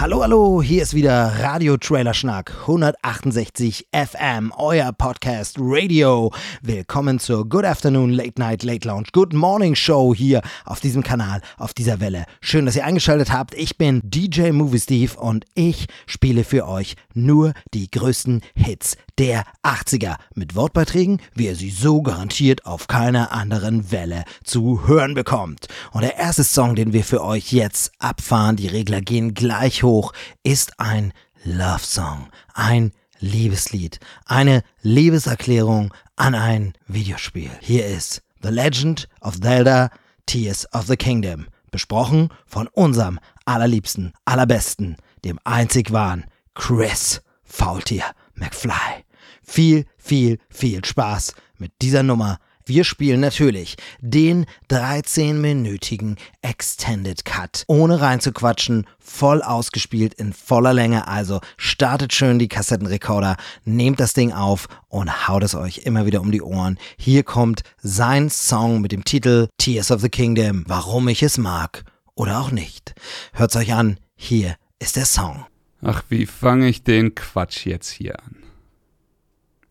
Hallo, 0.00 0.22
hallo, 0.22 0.62
hier 0.62 0.82
ist 0.82 0.94
wieder 0.94 1.30
Radio 1.40 1.76
Trailer 1.76 2.14
Schnack 2.14 2.54
168 2.62 3.88
FM, 3.92 4.50
euer 4.56 4.92
Podcast 4.92 5.58
Radio. 5.60 6.32
Willkommen 6.62 7.18
zur 7.18 7.46
Good 7.46 7.66
Afternoon 7.66 8.08
Late 8.08 8.40
Night 8.40 8.62
Late 8.62 8.88
Lounge 8.88 9.08
Good 9.12 9.34
Morning 9.34 9.74
Show 9.74 10.14
hier 10.14 10.40
auf 10.64 10.80
diesem 10.80 11.02
Kanal, 11.02 11.42
auf 11.58 11.74
dieser 11.74 12.00
Welle. 12.00 12.24
Schön, 12.40 12.64
dass 12.64 12.76
ihr 12.76 12.86
eingeschaltet 12.86 13.30
habt. 13.30 13.52
Ich 13.52 13.76
bin 13.76 14.00
DJ 14.02 14.52
Movie 14.52 14.78
Steve 14.78 15.20
und 15.20 15.44
ich 15.54 15.86
spiele 16.06 16.44
für 16.44 16.66
euch 16.66 16.96
nur 17.12 17.52
die 17.74 17.90
größten 17.90 18.40
Hits 18.54 18.96
der 19.20 19.44
80er 19.62 20.16
mit 20.34 20.54
Wortbeiträgen, 20.54 21.20
wie 21.34 21.44
ihr 21.44 21.54
sie 21.54 21.68
so 21.68 22.00
garantiert 22.00 22.64
auf 22.64 22.88
keiner 22.88 23.32
anderen 23.32 23.92
Welle 23.92 24.24
zu 24.44 24.86
hören 24.86 25.12
bekommt. 25.12 25.68
Und 25.92 26.00
der 26.00 26.16
erste 26.16 26.42
Song, 26.42 26.74
den 26.74 26.94
wir 26.94 27.04
für 27.04 27.22
euch 27.22 27.52
jetzt 27.52 27.92
abfahren, 27.98 28.56
die 28.56 28.66
Regler 28.66 29.02
gehen 29.02 29.34
gleich 29.34 29.82
hoch, 29.82 30.14
ist 30.42 30.80
ein 30.80 31.12
Love 31.44 31.82
Song, 31.82 32.28
ein 32.54 32.92
Liebeslied, 33.18 34.00
eine 34.24 34.62
Liebeserklärung 34.80 35.92
an 36.16 36.34
ein 36.34 36.72
Videospiel. 36.86 37.50
Hier 37.60 37.86
ist 37.86 38.22
The 38.42 38.48
Legend 38.48 39.06
of 39.20 39.38
Zelda 39.38 39.90
Tears 40.24 40.66
of 40.72 40.86
the 40.86 40.96
Kingdom, 40.96 41.46
besprochen 41.70 42.30
von 42.46 42.68
unserem 42.68 43.20
allerliebsten, 43.44 44.14
allerbesten, 44.24 44.96
dem 45.26 45.38
einzig 45.44 45.92
wahren 45.92 46.24
Chris 46.54 47.20
Faultier 47.44 48.04
McFly 48.34 49.04
viel, 49.50 49.84
viel, 49.98 50.38
viel 50.48 50.84
Spaß 50.84 51.34
mit 51.58 51.72
dieser 51.82 52.04
Nummer. 52.04 52.38
Wir 52.64 52.84
spielen 52.84 53.20
natürlich 53.20 53.76
den 54.00 54.46
13-minütigen 54.70 56.18
Extended 56.40 57.24
Cut. 57.24 57.64
Ohne 57.66 58.00
reinzuquatschen, 58.00 58.86
voll 59.00 59.42
ausgespielt 59.42 60.14
in 60.14 60.32
voller 60.32 60.72
Länge. 60.72 61.08
Also 61.08 61.40
startet 61.56 62.12
schön 62.12 62.38
die 62.38 62.46
Kassettenrekorder, 62.46 63.36
nehmt 63.64 63.98
das 63.98 64.12
Ding 64.12 64.32
auf 64.32 64.68
und 64.88 65.26
haut 65.26 65.42
es 65.42 65.56
euch 65.56 65.78
immer 65.78 66.06
wieder 66.06 66.20
um 66.20 66.30
die 66.30 66.42
Ohren. 66.42 66.78
Hier 66.96 67.24
kommt 67.24 67.62
sein 67.82 68.30
Song 68.30 68.80
mit 68.80 68.92
dem 68.92 69.04
Titel 69.04 69.48
Tears 69.58 69.90
of 69.90 70.00
the 70.00 70.08
Kingdom. 70.08 70.62
Warum 70.68 71.08
ich 71.08 71.24
es 71.24 71.38
mag 71.38 71.82
oder 72.14 72.38
auch 72.40 72.52
nicht. 72.52 72.94
Hört's 73.32 73.56
euch 73.56 73.72
an. 73.72 73.98
Hier 74.14 74.54
ist 74.78 74.94
der 74.94 75.06
Song. 75.06 75.44
Ach, 75.82 76.04
wie 76.08 76.26
fange 76.26 76.68
ich 76.68 76.84
den 76.84 77.16
Quatsch 77.16 77.66
jetzt 77.66 77.90
hier 77.90 78.20
an? 78.20 78.39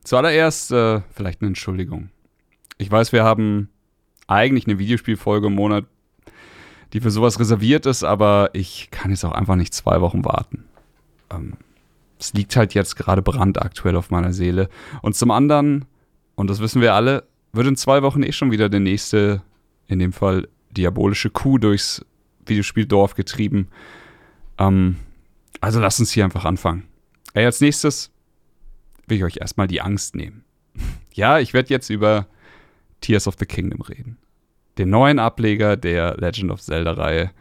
Zuallererst 0.09 0.71
äh, 0.71 1.01
vielleicht 1.11 1.41
eine 1.41 1.49
Entschuldigung. 1.49 2.09
Ich 2.79 2.89
weiß, 2.89 3.11
wir 3.11 3.23
haben 3.23 3.69
eigentlich 4.25 4.65
eine 4.65 4.79
Videospielfolge 4.79 5.45
im 5.45 5.53
Monat, 5.53 5.85
die 6.93 6.99
für 6.99 7.11
sowas 7.11 7.39
reserviert 7.39 7.85
ist, 7.85 8.03
aber 8.03 8.49
ich 8.53 8.89
kann 8.89 9.11
jetzt 9.11 9.23
auch 9.23 9.33
einfach 9.33 9.55
nicht 9.55 9.71
zwei 9.71 10.01
Wochen 10.01 10.25
warten. 10.25 10.65
Ähm, 11.29 11.57
es 12.19 12.33
liegt 12.33 12.55
halt 12.55 12.73
jetzt 12.73 12.95
gerade 12.95 13.21
brandaktuell 13.21 13.95
auf 13.95 14.09
meiner 14.09 14.33
Seele. 14.33 14.69
Und 15.03 15.15
zum 15.15 15.29
anderen, 15.29 15.85
und 16.33 16.49
das 16.49 16.59
wissen 16.59 16.81
wir 16.81 16.95
alle, 16.95 17.25
wird 17.53 17.67
in 17.67 17.75
zwei 17.75 18.01
Wochen 18.01 18.23
eh 18.23 18.31
schon 18.31 18.49
wieder 18.49 18.67
der 18.67 18.79
nächste, 18.79 19.43
in 19.85 19.99
dem 19.99 20.11
Fall 20.11 20.47
diabolische 20.71 21.29
Kuh 21.29 21.59
durchs 21.59 22.03
Videospieldorf 22.47 23.13
getrieben. 23.13 23.67
Ähm, 24.57 24.95
also 25.61 25.79
lasst 25.79 25.99
uns 25.99 26.09
hier 26.09 26.23
einfach 26.23 26.45
anfangen. 26.45 26.87
Ey, 27.35 27.45
als 27.45 27.61
nächstes 27.61 28.09
will 29.09 29.17
ich 29.17 29.23
euch 29.23 29.37
erstmal 29.37 29.67
die 29.67 29.81
Angst 29.81 30.15
nehmen. 30.15 30.43
ja, 31.13 31.39
ich 31.39 31.53
werde 31.53 31.69
jetzt 31.69 31.89
über 31.89 32.27
Tears 33.01 33.27
of 33.27 33.35
the 33.39 33.45
Kingdom 33.45 33.81
reden. 33.81 34.17
Den 34.77 34.89
neuen 34.89 35.19
Ableger 35.19 35.77
der 35.77 36.15
Legend 36.17 36.51
of 36.51 36.61
Zelda-Reihe. 36.61 37.31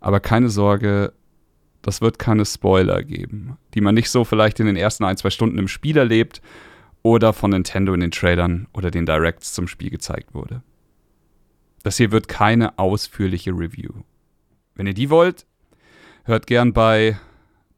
Aber 0.00 0.20
keine 0.20 0.48
Sorge, 0.48 1.12
das 1.82 2.00
wird 2.00 2.18
keine 2.18 2.44
Spoiler 2.44 3.02
geben, 3.02 3.58
die 3.74 3.80
man 3.80 3.94
nicht 3.94 4.10
so 4.10 4.24
vielleicht 4.24 4.60
in 4.60 4.66
den 4.66 4.76
ersten 4.76 5.04
ein, 5.04 5.16
zwei 5.16 5.30
Stunden 5.30 5.58
im 5.58 5.68
Spiel 5.68 5.96
erlebt 5.96 6.42
oder 7.02 7.32
von 7.32 7.50
Nintendo 7.50 7.94
in 7.94 8.00
den 8.00 8.10
Trailern 8.10 8.66
oder 8.72 8.90
den 8.90 9.06
Directs 9.06 9.52
zum 9.52 9.68
Spiel 9.68 9.90
gezeigt 9.90 10.34
wurde. 10.34 10.62
Das 11.84 11.96
hier 11.96 12.10
wird 12.10 12.26
keine 12.26 12.78
ausführliche 12.78 13.52
Review. 13.52 13.90
Wenn 14.74 14.88
ihr 14.88 14.94
die 14.94 15.10
wollt, 15.10 15.46
hört 16.24 16.48
gern 16.48 16.72
bei 16.72 17.16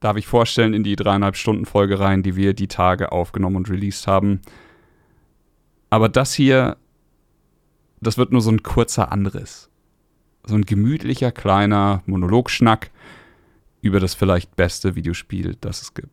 darf 0.00 0.16
ich 0.16 0.26
vorstellen, 0.26 0.74
in 0.74 0.84
die 0.84 0.96
dreieinhalb 0.96 1.36
Stunden 1.36 1.66
Folge 1.66 1.98
rein, 1.98 2.22
die 2.22 2.36
wir 2.36 2.54
die 2.54 2.68
Tage 2.68 3.12
aufgenommen 3.12 3.56
und 3.56 3.70
released 3.70 4.06
haben. 4.06 4.40
Aber 5.90 6.08
das 6.08 6.34
hier, 6.34 6.76
das 8.00 8.18
wird 8.18 8.32
nur 8.32 8.40
so 8.40 8.50
ein 8.50 8.62
kurzer 8.62 9.10
Anriss. 9.10 9.70
So 10.44 10.54
ein 10.54 10.64
gemütlicher 10.64 11.32
kleiner 11.32 12.02
Monologschnack 12.06 12.90
über 13.80 14.00
das 14.00 14.14
vielleicht 14.14 14.56
beste 14.56 14.94
Videospiel, 14.94 15.56
das 15.60 15.82
es 15.82 15.94
gibt. 15.94 16.12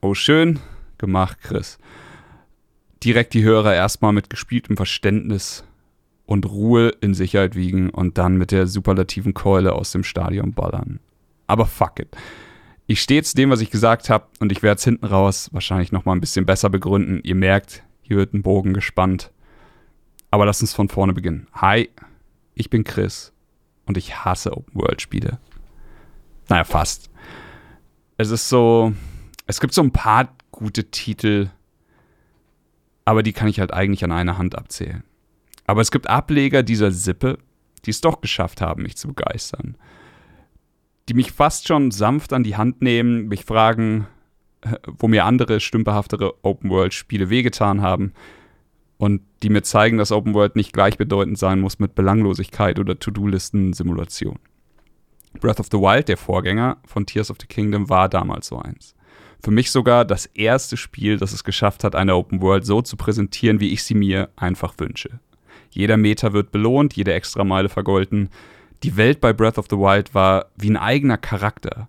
Oh, 0.00 0.14
schön 0.14 0.60
gemacht, 0.98 1.38
Chris. 1.42 1.78
Direkt 3.02 3.34
die 3.34 3.44
Hörer 3.44 3.74
erstmal 3.74 4.12
mit 4.12 4.30
gespieltem 4.30 4.76
Verständnis 4.76 5.64
und 6.26 6.46
Ruhe 6.46 6.88
in 7.00 7.14
Sicherheit 7.14 7.54
wiegen 7.54 7.90
und 7.90 8.18
dann 8.18 8.36
mit 8.36 8.50
der 8.50 8.66
superlativen 8.66 9.34
Keule 9.34 9.72
aus 9.74 9.92
dem 9.92 10.04
Stadion 10.04 10.52
ballern. 10.52 11.00
Aber 11.46 11.66
fuck 11.66 12.00
it. 12.00 12.16
Ich 12.86 13.00
stehe 13.00 13.22
zu 13.22 13.34
dem, 13.34 13.50
was 13.50 13.60
ich 13.60 13.70
gesagt 13.70 14.10
habe, 14.10 14.26
und 14.40 14.52
ich 14.52 14.62
werde 14.62 14.78
es 14.78 14.84
hinten 14.84 15.06
raus 15.06 15.48
wahrscheinlich 15.52 15.92
noch 15.92 16.04
mal 16.04 16.12
ein 16.12 16.20
bisschen 16.20 16.44
besser 16.44 16.68
begründen. 16.68 17.20
Ihr 17.22 17.34
merkt, 17.34 17.82
hier 18.02 18.16
wird 18.18 18.34
ein 18.34 18.42
Bogen 18.42 18.74
gespannt. 18.74 19.30
Aber 20.30 20.44
lasst 20.44 20.60
uns 20.60 20.74
von 20.74 20.88
vorne 20.88 21.14
beginnen. 21.14 21.46
Hi, 21.54 21.88
ich 22.54 22.68
bin 22.68 22.84
Chris 22.84 23.32
und 23.86 23.96
ich 23.96 24.24
hasse 24.24 24.56
Open-World-Spiele. 24.56 25.38
Naja, 26.48 26.64
fast. 26.64 27.10
Es 28.18 28.30
ist 28.30 28.48
so, 28.48 28.92
es 29.46 29.60
gibt 29.60 29.72
so 29.72 29.82
ein 29.82 29.92
paar 29.92 30.34
gute 30.50 30.90
Titel, 30.90 31.50
aber 33.04 33.22
die 33.22 33.32
kann 33.32 33.48
ich 33.48 33.60
halt 33.60 33.72
eigentlich 33.72 34.04
an 34.04 34.12
einer 34.12 34.36
Hand 34.36 34.56
abzählen. 34.56 35.04
Aber 35.66 35.80
es 35.80 35.90
gibt 35.90 36.08
Ableger 36.08 36.62
dieser 36.62 36.90
Sippe, 36.90 37.38
die 37.86 37.90
es 37.90 38.00
doch 38.00 38.20
geschafft 38.20 38.60
haben, 38.60 38.82
mich 38.82 38.96
zu 38.96 39.08
begeistern 39.08 39.76
die 41.08 41.14
mich 41.14 41.32
fast 41.32 41.68
schon 41.68 41.90
sanft 41.90 42.32
an 42.32 42.44
die 42.44 42.56
Hand 42.56 42.82
nehmen, 42.82 43.28
mich 43.28 43.44
fragen, 43.44 44.06
äh, 44.62 44.76
wo 44.86 45.08
mir 45.08 45.24
andere 45.24 45.60
stümperhaftere 45.60 46.34
Open-World-Spiele 46.42 47.30
wehgetan 47.30 47.82
haben 47.82 48.12
und 48.96 49.22
die 49.42 49.50
mir 49.50 49.62
zeigen, 49.62 49.98
dass 49.98 50.12
Open 50.12 50.34
World 50.34 50.56
nicht 50.56 50.72
gleichbedeutend 50.72 51.38
sein 51.38 51.60
muss 51.60 51.78
mit 51.78 51.94
Belanglosigkeit 51.94 52.78
oder 52.78 52.98
To-Do-Listen-Simulation. 52.98 54.38
Breath 55.40 55.60
of 55.60 55.66
the 55.70 55.78
Wild, 55.78 56.08
der 56.08 56.16
Vorgänger 56.16 56.78
von 56.86 57.06
Tears 57.06 57.30
of 57.30 57.38
the 57.40 57.46
Kingdom, 57.46 57.88
war 57.88 58.08
damals 58.08 58.46
so 58.46 58.58
eins. 58.58 58.94
Für 59.42 59.50
mich 59.50 59.70
sogar 59.70 60.04
das 60.04 60.26
erste 60.26 60.76
Spiel, 60.76 61.18
das 61.18 61.32
es 61.32 61.44
geschafft 61.44 61.84
hat, 61.84 61.94
eine 61.94 62.14
Open 62.14 62.40
World 62.40 62.64
so 62.64 62.80
zu 62.80 62.96
präsentieren, 62.96 63.60
wie 63.60 63.72
ich 63.72 63.82
sie 63.82 63.94
mir 63.94 64.30
einfach 64.36 64.74
wünsche. 64.78 65.20
Jeder 65.70 65.96
Meter 65.96 66.32
wird 66.32 66.50
belohnt, 66.52 66.94
jede 66.94 67.12
Extrameile 67.12 67.68
vergolten, 67.68 68.30
die 68.84 68.96
Welt 68.98 69.20
bei 69.20 69.32
Breath 69.32 69.56
of 69.56 69.66
the 69.70 69.78
Wild 69.78 70.14
war 70.14 70.46
wie 70.56 70.70
ein 70.70 70.76
eigener 70.76 71.16
Charakter. 71.16 71.88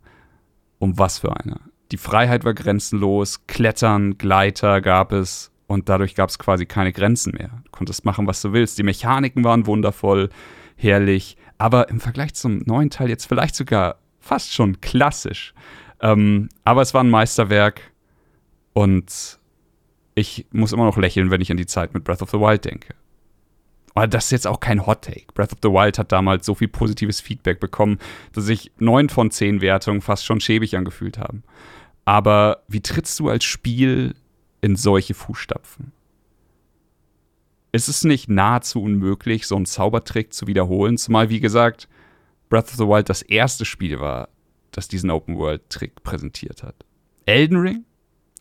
Um 0.79 0.97
was 0.97 1.19
für 1.19 1.35
einer. 1.35 1.59
Die 1.91 1.97
Freiheit 1.97 2.43
war 2.45 2.53
grenzenlos, 2.53 3.45
Klettern, 3.47 4.17
Gleiter 4.17 4.81
gab 4.81 5.11
es 5.11 5.51
und 5.67 5.89
dadurch 5.89 6.15
gab 6.15 6.29
es 6.29 6.39
quasi 6.39 6.65
keine 6.65 6.91
Grenzen 6.93 7.33
mehr. 7.33 7.49
Du 7.65 7.71
konntest 7.71 8.05
machen, 8.05 8.27
was 8.27 8.41
du 8.41 8.53
willst. 8.53 8.77
Die 8.77 8.83
Mechaniken 8.83 9.43
waren 9.43 9.67
wundervoll, 9.67 10.29
herrlich, 10.75 11.37
aber 11.57 11.89
im 11.89 11.99
Vergleich 11.99 12.33
zum 12.33 12.59
neuen 12.65 12.89
Teil 12.89 13.09
jetzt 13.09 13.25
vielleicht 13.25 13.55
sogar 13.55 13.97
fast 14.19 14.53
schon 14.53 14.81
klassisch. 14.81 15.53
Ähm, 16.01 16.49
aber 16.63 16.81
es 16.81 16.93
war 16.93 17.03
ein 17.03 17.09
Meisterwerk 17.09 17.81
und 18.73 19.39
ich 20.13 20.45
muss 20.51 20.73
immer 20.73 20.85
noch 20.85 20.97
lächeln, 20.97 21.29
wenn 21.29 21.41
ich 21.41 21.51
an 21.51 21.57
die 21.57 21.65
Zeit 21.65 21.93
mit 21.93 22.03
Breath 22.03 22.21
of 22.21 22.31
the 22.31 22.39
Wild 22.39 22.65
denke. 22.65 22.95
Aber 23.95 24.07
das 24.07 24.25
ist 24.25 24.31
jetzt 24.31 24.47
auch 24.47 24.59
kein 24.59 24.85
Hot 24.85 25.03
Take. 25.03 25.25
Breath 25.33 25.53
of 25.53 25.59
the 25.63 25.69
Wild 25.69 25.97
hat 25.97 26.11
damals 26.11 26.45
so 26.45 26.53
viel 26.53 26.67
positives 26.67 27.21
Feedback 27.21 27.61
bekommen, 27.61 27.97
dass 28.33 28.43
sich 28.43 28.71
neun 28.77 29.07
von 29.07 29.31
zehn 29.31 29.61
Wertungen 29.61 30.01
fast 30.01 30.25
schon 30.25 30.41
schäbig 30.41 30.75
angefühlt 30.75 31.17
haben. 31.17 31.43
Aber 32.03 32.63
wie 32.67 32.81
trittst 32.81 33.19
du 33.19 33.29
als 33.29 33.45
Spiel 33.45 34.13
in 34.59 34.75
solche 34.75 35.13
Fußstapfen? 35.13 35.93
Ist 37.71 37.87
es 37.87 38.03
nicht 38.03 38.29
nahezu 38.29 38.81
unmöglich, 38.81 39.47
so 39.47 39.55
einen 39.55 39.65
Zaubertrick 39.65 40.33
zu 40.33 40.45
wiederholen? 40.45 40.97
Zumal, 40.97 41.29
wie 41.29 41.39
gesagt, 41.39 41.87
Breath 42.49 42.65
of 42.65 42.75
the 42.75 42.87
Wild 42.87 43.09
das 43.09 43.21
erste 43.21 43.63
Spiel 43.63 43.99
war, 44.01 44.27
das 44.71 44.89
diesen 44.89 45.09
Open-World-Trick 45.09 46.03
präsentiert 46.03 46.63
hat. 46.63 46.75
Elden 47.25 47.57
Ring 47.57 47.85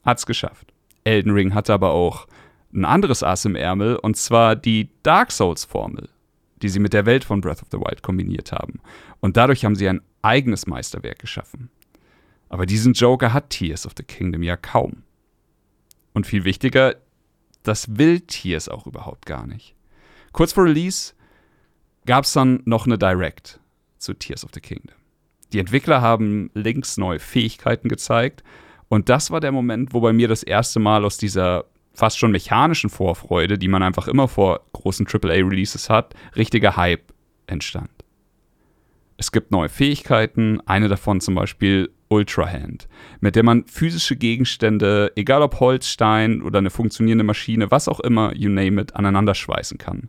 hat 0.04 0.18
es 0.18 0.26
geschafft. 0.26 0.72
Elden 1.04 1.32
Ring 1.32 1.54
hatte 1.54 1.72
aber 1.72 1.92
auch 1.92 2.26
ein 2.74 2.84
anderes 2.84 3.22
Ass 3.22 3.44
im 3.44 3.56
Ärmel, 3.56 3.96
und 3.96 4.16
zwar 4.16 4.56
die 4.56 4.90
Dark 5.02 5.30
Souls-Formel, 5.30 6.08
die 6.60 6.68
sie 6.68 6.80
mit 6.80 6.92
der 6.92 7.06
Welt 7.06 7.24
von 7.24 7.40
Breath 7.40 7.62
of 7.62 7.68
the 7.70 7.78
Wild 7.78 8.02
kombiniert 8.02 8.52
haben. 8.52 8.80
Und 9.20 9.36
dadurch 9.36 9.64
haben 9.64 9.76
sie 9.76 9.88
ein 9.88 10.02
eigenes 10.22 10.66
Meisterwerk 10.66 11.18
geschaffen. 11.18 11.70
Aber 12.48 12.66
diesen 12.66 12.92
Joker 12.92 13.32
hat 13.32 13.50
Tears 13.50 13.86
of 13.86 13.92
the 13.96 14.02
Kingdom 14.02 14.42
ja 14.42 14.56
kaum. 14.56 15.02
Und 16.12 16.26
viel 16.26 16.44
wichtiger, 16.44 16.96
das 17.62 17.96
will 17.96 18.20
Tears 18.20 18.68
auch 18.68 18.86
überhaupt 18.86 19.26
gar 19.26 19.46
nicht. 19.46 19.74
Kurz 20.32 20.52
vor 20.52 20.64
Release 20.64 21.14
gab 22.06 22.24
es 22.24 22.32
dann 22.32 22.62
noch 22.64 22.86
eine 22.86 22.98
Direct 22.98 23.60
zu 23.98 24.14
Tears 24.14 24.44
of 24.44 24.50
the 24.54 24.60
Kingdom. 24.60 24.96
Die 25.52 25.58
Entwickler 25.58 26.00
haben 26.00 26.50
links 26.54 26.96
neue 26.96 27.20
Fähigkeiten 27.20 27.88
gezeigt 27.88 28.42
und 28.88 29.08
das 29.08 29.30
war 29.30 29.40
der 29.40 29.52
Moment, 29.52 29.94
wo 29.94 30.00
bei 30.00 30.12
mir 30.12 30.28
das 30.28 30.42
erste 30.42 30.80
Mal 30.80 31.04
aus 31.04 31.16
dieser 31.16 31.64
fast 31.94 32.18
schon 32.18 32.32
mechanischen 32.32 32.90
Vorfreude, 32.90 33.56
die 33.56 33.68
man 33.68 33.82
einfach 33.82 34.08
immer 34.08 34.28
vor 34.28 34.60
großen 34.72 35.06
AAA-Releases 35.06 35.88
hat, 35.88 36.14
richtiger 36.36 36.76
Hype 36.76 37.12
entstand. 37.46 37.90
Es 39.16 39.30
gibt 39.30 39.52
neue 39.52 39.68
Fähigkeiten, 39.68 40.60
eine 40.66 40.88
davon 40.88 41.20
zum 41.20 41.36
Beispiel 41.36 41.90
Ultra 42.08 42.48
Hand, 42.50 42.88
mit 43.20 43.36
der 43.36 43.44
man 43.44 43.64
physische 43.66 44.16
Gegenstände, 44.16 45.12
egal 45.16 45.42
ob 45.42 45.60
Holz, 45.60 45.86
Stein 45.86 46.42
oder 46.42 46.58
eine 46.58 46.70
funktionierende 46.70 47.24
Maschine, 47.24 47.70
was 47.70 47.88
auch 47.88 48.00
immer, 48.00 48.34
you 48.34 48.50
name 48.50 48.80
it, 48.80 48.94
aneinander 48.96 49.34
schweißen 49.34 49.78
kann. 49.78 50.08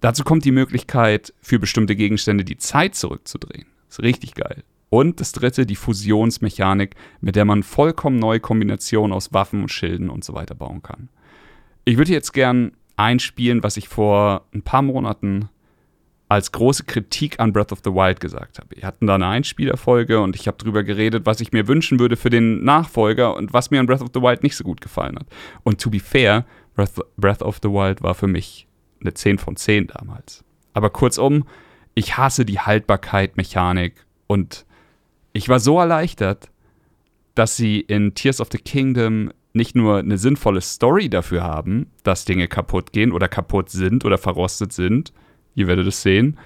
Dazu 0.00 0.22
kommt 0.22 0.44
die 0.44 0.52
Möglichkeit, 0.52 1.32
für 1.40 1.58
bestimmte 1.58 1.96
Gegenstände 1.96 2.44
die 2.44 2.58
Zeit 2.58 2.94
zurückzudrehen. 2.94 3.66
Ist 3.88 4.02
richtig 4.02 4.34
geil. 4.34 4.62
Und 4.96 5.20
das 5.20 5.32
dritte, 5.32 5.66
die 5.66 5.76
Fusionsmechanik, 5.76 6.94
mit 7.20 7.36
der 7.36 7.44
man 7.44 7.62
vollkommen 7.62 8.18
neue 8.18 8.40
Kombinationen 8.40 9.12
aus 9.12 9.34
Waffen 9.34 9.60
und 9.60 9.68
Schilden 9.68 10.08
und 10.08 10.24
so 10.24 10.32
weiter 10.32 10.54
bauen 10.54 10.82
kann. 10.82 11.10
Ich 11.84 11.98
würde 11.98 12.12
jetzt 12.12 12.32
gern 12.32 12.72
einspielen, 12.96 13.62
was 13.62 13.76
ich 13.76 13.88
vor 13.88 14.46
ein 14.54 14.62
paar 14.62 14.80
Monaten 14.80 15.50
als 16.30 16.50
große 16.50 16.84
Kritik 16.84 17.38
an 17.40 17.52
Breath 17.52 17.72
of 17.72 17.80
the 17.84 17.90
Wild 17.90 18.20
gesagt 18.20 18.58
habe. 18.58 18.74
Wir 18.74 18.84
hatten 18.84 19.06
da 19.06 19.16
eine 19.16 19.26
Einspielerfolge 19.26 20.18
und 20.22 20.34
ich 20.34 20.48
habe 20.48 20.56
darüber 20.58 20.82
geredet, 20.82 21.26
was 21.26 21.42
ich 21.42 21.52
mir 21.52 21.68
wünschen 21.68 22.00
würde 22.00 22.16
für 22.16 22.30
den 22.30 22.64
Nachfolger 22.64 23.36
und 23.36 23.52
was 23.52 23.70
mir 23.70 23.80
an 23.80 23.86
Breath 23.86 24.00
of 24.00 24.12
the 24.14 24.22
Wild 24.22 24.42
nicht 24.42 24.56
so 24.56 24.64
gut 24.64 24.80
gefallen 24.80 25.16
hat. 25.18 25.26
Und 25.62 25.78
to 25.78 25.90
be 25.90 26.00
fair, 26.00 26.46
Breath, 26.74 27.42
of 27.42 27.58
the 27.62 27.68
Wild 27.68 28.02
war 28.02 28.14
für 28.14 28.28
mich 28.28 28.66
eine 29.02 29.12
10 29.12 29.36
von 29.36 29.56
10 29.56 29.88
damals. 29.88 30.42
Aber 30.72 30.88
kurzum, 30.88 31.44
ich 31.94 32.16
hasse 32.16 32.46
die 32.46 32.60
Haltbarkeit, 32.60 33.36
Mechanik 33.36 34.06
und 34.26 34.64
ich 35.36 35.48
war 35.48 35.60
so 35.60 35.78
erleichtert, 35.78 36.50
dass 37.34 37.56
sie 37.56 37.80
in 37.80 38.14
Tears 38.14 38.40
of 38.40 38.48
the 38.50 38.58
Kingdom 38.58 39.30
nicht 39.52 39.74
nur 39.74 39.98
eine 39.98 40.18
sinnvolle 40.18 40.60
Story 40.60 41.08
dafür 41.08 41.42
haben, 41.42 41.90
dass 42.02 42.24
Dinge 42.24 42.48
kaputt 42.48 42.92
gehen 42.92 43.12
oder 43.12 43.28
kaputt 43.28 43.70
sind 43.70 44.04
oder 44.04 44.18
verrostet 44.18 44.72
sind, 44.72 45.12
ihr 45.54 45.66
werdet 45.66 45.86
es 45.86 46.02
sehen, 46.02 46.38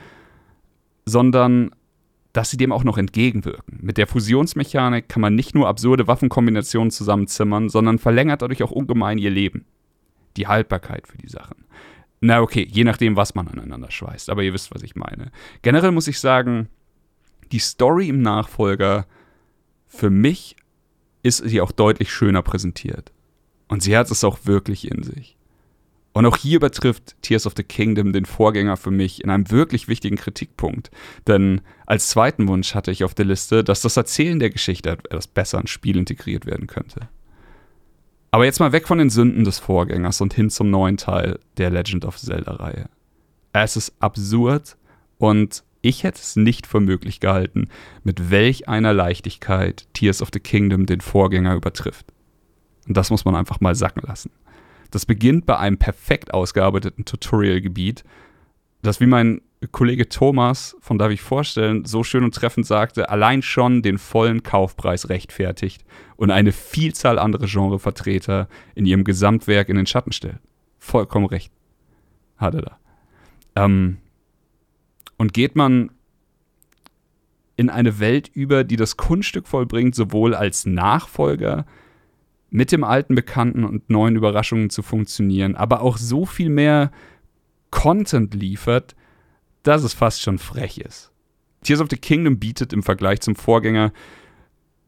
sondern 1.07 1.71
dass 2.33 2.51
sie 2.51 2.57
dem 2.57 2.73
auch 2.73 2.85
noch 2.85 2.99
entgegenwirken. 2.99 3.79
Mit 3.81 3.99
der 3.99 4.07
Fusionsmechanik 4.07 5.09
kann 5.09 5.23
man 5.23 5.35
nicht 5.35 5.55
nur 5.55 5.67
absurde 5.67 6.07
Waffenkombinationen 6.07 6.93
zusammenzimmern, 6.93 7.69
sondern 7.69 7.99
verlängert 7.99 8.43
dadurch 8.43 8.63
auch 8.63 8.71
ungemein 8.71 9.19
ihr 9.19 9.31
Leben. 9.31 9.65
Die 10.37 10.47
Haltbarkeit 10.47 11.09
für 11.09 11.19
die 11.19 11.29
Sachen. 11.29 11.65
Na 12.21 12.41
okay, 12.41 12.67
je 12.71 12.85
nachdem, 12.85 13.17
was 13.17 13.35
man 13.35 13.49
aneinander 13.49 13.91
schweißt, 13.91 14.31
aber 14.31 14.43
ihr 14.43 14.53
wisst, 14.53 14.73
was 14.73 14.83
ich 14.83 14.95
meine. 14.95 15.33
Generell 15.63 15.91
muss 15.91 16.07
ich 16.07 16.21
sagen, 16.21 16.69
die 17.53 17.59
Story 17.59 18.09
im 18.09 18.23
Nachfolger, 18.23 19.07
für 19.87 20.11
mich 20.11 20.57
ist 21.23 21.39
sie 21.39 21.61
auch 21.61 21.73
deutlich 21.73 22.13
schöner 22.13 22.43
präsentiert. 22.43 23.13
Und 23.69 23.83
sie 23.83 23.97
hat 23.97 24.11
es 24.11 24.25
auch 24.25 24.39
wirklich 24.45 24.91
in 24.91 25.03
sich. 25.03 25.37
Und 26.13 26.27
auch 26.27 26.37
hier 26.37 26.57
übertrifft 26.57 27.15
Tears 27.23 27.47
of 27.47 27.55
the 27.57 27.63
Kingdom 27.63 28.13
den 28.13 28.25
Vorgänger 28.25 28.77
für 28.77 28.91
mich 28.91 29.23
in 29.23 29.31
einem 29.31 29.51
wirklich 29.51 29.87
wichtigen 29.87 30.17
Kritikpunkt. 30.17 30.91
Denn 31.29 31.61
als 31.87 32.09
zweiten 32.09 32.49
Wunsch 32.49 32.75
hatte 32.75 32.91
ich 32.91 33.05
auf 33.05 33.15
der 33.15 33.27
Liste, 33.27 33.63
dass 33.63 33.83
das 33.83 33.97
Erzählen 33.97 34.41
der 34.41 34.51
Geschichte 34.51 34.91
etwas 34.91 35.29
besser 35.29 35.61
ins 35.61 35.71
Spiel 35.71 35.97
integriert 35.97 36.47
werden 36.47 36.67
könnte. 36.67 37.09
Aber 38.33 38.45
jetzt 38.45 38.61
mal 38.61 38.73
weg 38.73 38.89
von 38.89 38.99
den 38.99 39.11
Sünden 39.11 39.45
des 39.45 39.59
Vorgängers 39.61 40.21
und 40.21 40.35
hin 40.35 40.51
zum 40.51 40.71
neuen 40.71 40.97
Teil 40.97 41.39
der 41.59 41.71
Legend 41.71 42.05
of 42.05 42.19
Zelda-Reihe. 42.19 42.89
Es 43.53 43.77
ist 43.77 43.93
absurd 44.01 44.77
und 45.19 45.65
ich 45.83 46.05
hätte 46.05 46.21
es 46.21 46.37
nicht 46.37 46.67
für 46.67 46.81
möglich 46.81 47.21
gehalten, 47.21 47.69
mit 48.03 48.31
welch 48.31 48.69
einer 48.69 48.93
Leichtigkeit 48.93 49.87
Tears 49.95 50.23
of 50.23 50.29
the 50.33 50.41
Kingdom 50.41 50.87
den 50.87 51.01
Vorgänger 51.01 51.55
übertrifft. 51.55 52.07
Und 52.87 52.97
das 52.97 53.11
muss 53.11 53.25
man 53.25 53.35
einfach 53.35 53.61
mal 53.61 53.75
sacken 53.75 54.03
lassen. 54.07 54.31
Das 54.91 55.07
beginnt 55.07 55.47
bei 55.47 55.57
einem 55.59 55.79
perfekt 55.79 56.35
ausgearbeiteten 56.35 57.05
Tutorial-Gebiet, 57.05 58.05
das, 58.83 59.01
wie 59.01 59.07
mein 59.07 59.43
Kollege 59.73 60.09
Thomas 60.09 60.75
von 60.81 60.99
Darf 60.99 61.11
ich 61.11 61.21
vorstellen, 61.21 61.85
so 61.85 62.03
schön 62.03 62.25
und 62.25 62.35
treffend 62.35 62.67
sagte, 62.67 63.11
allein 63.11 63.43
schon 63.43 63.83
den 63.83 63.99
vollen 63.99 64.43
Kaufpreis 64.43 65.11
rechtfertigt 65.11 65.85
und 66.17 66.31
eine 66.31 66.53
Vielzahl 66.53 67.19
andere 67.19 67.47
Genrevertreter 67.47 68.49
in 68.75 68.87
ihrem 68.87 69.05
Gesamtwerk 69.05 69.69
in 69.69 69.77
den 69.77 69.87
Schatten 69.87 70.13
stellt. 70.13 70.39
Vollkommen 70.79 71.27
recht. 71.27 71.53
Hat 72.39 72.55
er 72.55 72.63
da. 72.63 72.79
Ähm, 73.55 73.99
und 75.21 75.35
geht 75.35 75.55
man 75.55 75.91
in 77.59 77.69
eine 77.69 77.99
Welt 78.01 78.31
über, 78.33 78.65
die 78.65 78.77
das 78.77 78.97
Kunststück 78.97 79.47
vollbringt, 79.47 79.95
sowohl 79.95 80.35
als 80.35 80.65
Nachfolger 80.65 81.67
mit 82.49 82.73
dem 82.73 82.85
alten 82.85 83.15
Bekannten 83.15 83.65
und 83.65 83.91
neuen 83.91 84.17
Überraschungen 84.17 84.71
zu 84.71 84.81
funktionieren, 84.81 85.57
aber 85.57 85.83
auch 85.83 85.99
so 85.99 86.25
viel 86.25 86.49
mehr 86.49 86.91
Content 87.71 88.33
liefert, 88.33 88.97
dass 89.63 89.85
es 89.85 89.93
fast 89.93 90.23
schon 90.23 90.39
frech 90.39 90.79
ist. 90.79 91.13
Tears 91.65 91.83
of 91.83 91.89
the 91.91 91.99
Kingdom 91.99 92.39
bietet 92.39 92.73
im 92.73 92.83
Vergleich 92.83 93.21
zum 93.21 93.37
Vorgänger 93.37 93.93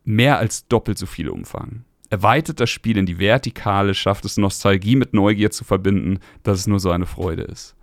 mehr 0.05 0.38
als 0.38 0.67
doppelt 0.67 0.96
so 0.96 1.05
viel 1.05 1.29
Umfang. 1.29 1.84
Erweitert 2.08 2.58
das 2.58 2.70
Spiel 2.70 2.96
in 2.96 3.05
die 3.05 3.19
Vertikale, 3.19 3.93
schafft 3.93 4.25
es 4.25 4.38
Nostalgie 4.38 4.96
mit 4.96 5.12
Neugier 5.12 5.50
zu 5.50 5.64
verbinden, 5.64 6.20
dass 6.43 6.61
es 6.61 6.67
nur 6.67 6.81
so 6.81 6.90
eine 6.90 7.05
Freude 7.05 7.43
ist. 7.43 7.76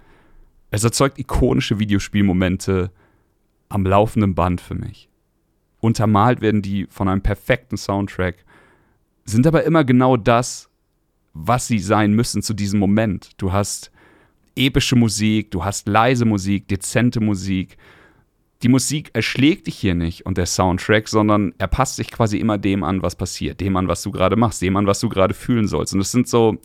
Es 0.71 0.83
erzeugt 0.83 1.17
ikonische 1.17 1.79
Videospielmomente 1.79 2.91
am 3.69 3.85
laufenden 3.85 4.35
Band 4.35 4.61
für 4.61 4.75
mich. 4.75 5.09
Untermalt 5.79 6.41
werden 6.41 6.61
die 6.61 6.87
von 6.89 7.07
einem 7.07 7.21
perfekten 7.21 7.77
Soundtrack, 7.77 8.43
sind 9.25 9.47
aber 9.47 9.63
immer 9.63 9.83
genau 9.83 10.17
das, 10.17 10.69
was 11.33 11.67
sie 11.67 11.79
sein 11.79 12.13
müssen 12.13 12.41
zu 12.41 12.53
diesem 12.53 12.79
Moment. 12.79 13.31
Du 13.37 13.53
hast 13.53 13.91
epische 14.55 14.95
Musik, 14.95 15.51
du 15.51 15.63
hast 15.63 15.87
leise 15.87 16.25
Musik, 16.25 16.67
dezente 16.67 17.21
Musik. 17.21 17.77
Die 18.61 18.67
Musik 18.67 19.11
erschlägt 19.13 19.67
dich 19.67 19.77
hier 19.77 19.95
nicht 19.95 20.25
und 20.25 20.37
der 20.37 20.47
Soundtrack, 20.47 21.07
sondern 21.07 21.53
er 21.57 21.67
passt 21.67 21.95
sich 21.95 22.11
quasi 22.11 22.37
immer 22.37 22.57
dem 22.57 22.83
an, 22.83 23.01
was 23.01 23.15
passiert, 23.15 23.61
dem 23.61 23.77
an, 23.77 23.87
was 23.87 24.03
du 24.03 24.11
gerade 24.11 24.35
machst, 24.35 24.61
dem 24.61 24.75
an, 24.75 24.85
was 24.85 24.99
du 24.99 25.07
gerade 25.07 25.33
fühlen 25.33 25.67
sollst. 25.67 25.93
Und 25.93 26.01
es 26.01 26.11
sind 26.11 26.27
so 26.27 26.57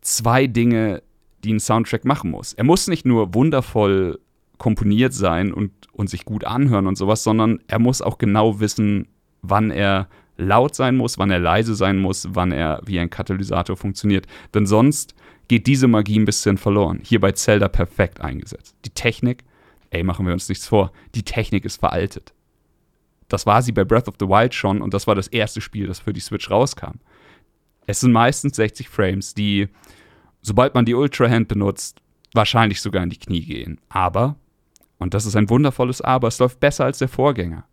zwei 0.00 0.48
Dinge, 0.48 1.02
die 1.44 1.52
ein 1.52 1.60
Soundtrack 1.60 2.04
machen 2.04 2.30
muss. 2.30 2.52
Er 2.52 2.64
muss 2.64 2.88
nicht 2.88 3.06
nur 3.06 3.34
wundervoll 3.34 4.18
komponiert 4.58 5.14
sein 5.14 5.52
und, 5.52 5.72
und 5.92 6.10
sich 6.10 6.24
gut 6.24 6.44
anhören 6.44 6.86
und 6.86 6.96
sowas, 6.96 7.24
sondern 7.24 7.60
er 7.66 7.78
muss 7.78 8.02
auch 8.02 8.18
genau 8.18 8.60
wissen, 8.60 9.08
wann 9.42 9.70
er 9.70 10.08
laut 10.36 10.74
sein 10.74 10.96
muss, 10.96 11.18
wann 11.18 11.30
er 11.30 11.38
leise 11.38 11.74
sein 11.74 11.98
muss, 11.98 12.28
wann 12.32 12.52
er 12.52 12.80
wie 12.84 12.98
ein 12.98 13.10
Katalysator 13.10 13.76
funktioniert. 13.76 14.26
Denn 14.54 14.66
sonst 14.66 15.14
geht 15.48 15.66
diese 15.66 15.88
Magie 15.88 16.18
ein 16.18 16.24
bisschen 16.24 16.58
verloren. 16.58 17.00
Hier 17.02 17.20
bei 17.20 17.32
Zelda 17.32 17.68
perfekt 17.68 18.20
eingesetzt. 18.20 18.76
Die 18.84 18.90
Technik, 18.90 19.44
ey, 19.90 20.02
machen 20.02 20.26
wir 20.26 20.32
uns 20.32 20.48
nichts 20.48 20.66
vor, 20.66 20.92
die 21.14 21.22
Technik 21.22 21.64
ist 21.64 21.80
veraltet. 21.80 22.32
Das 23.28 23.46
war 23.46 23.62
sie 23.62 23.72
bei 23.72 23.84
Breath 23.84 24.08
of 24.08 24.16
the 24.18 24.28
Wild 24.28 24.54
schon 24.54 24.82
und 24.82 24.92
das 24.92 25.06
war 25.06 25.14
das 25.14 25.28
erste 25.28 25.60
Spiel, 25.60 25.86
das 25.86 26.00
für 26.00 26.12
die 26.12 26.20
Switch 26.20 26.50
rauskam. 26.50 26.98
Es 27.86 28.00
sind 28.00 28.12
meistens 28.12 28.56
60 28.56 28.88
Frames, 28.88 29.34
die, 29.34 29.68
sobald 30.42 30.74
man 30.74 30.84
die 30.84 30.94
Ultra 30.94 31.28
Hand 31.28 31.48
benutzt, 31.48 32.00
wahrscheinlich 32.34 32.80
sogar 32.80 33.02
in 33.02 33.10
die 33.10 33.18
Knie 33.18 33.44
gehen. 33.44 33.80
Aber, 33.88 34.36
und 34.98 35.14
das 35.14 35.26
ist 35.26 35.36
ein 35.36 35.50
wundervolles 35.50 36.00
Aber, 36.00 36.28
es 36.28 36.38
läuft 36.38 36.60
besser 36.60 36.84
als 36.84 36.98
der 36.98 37.08
Vorgänger. 37.08 37.64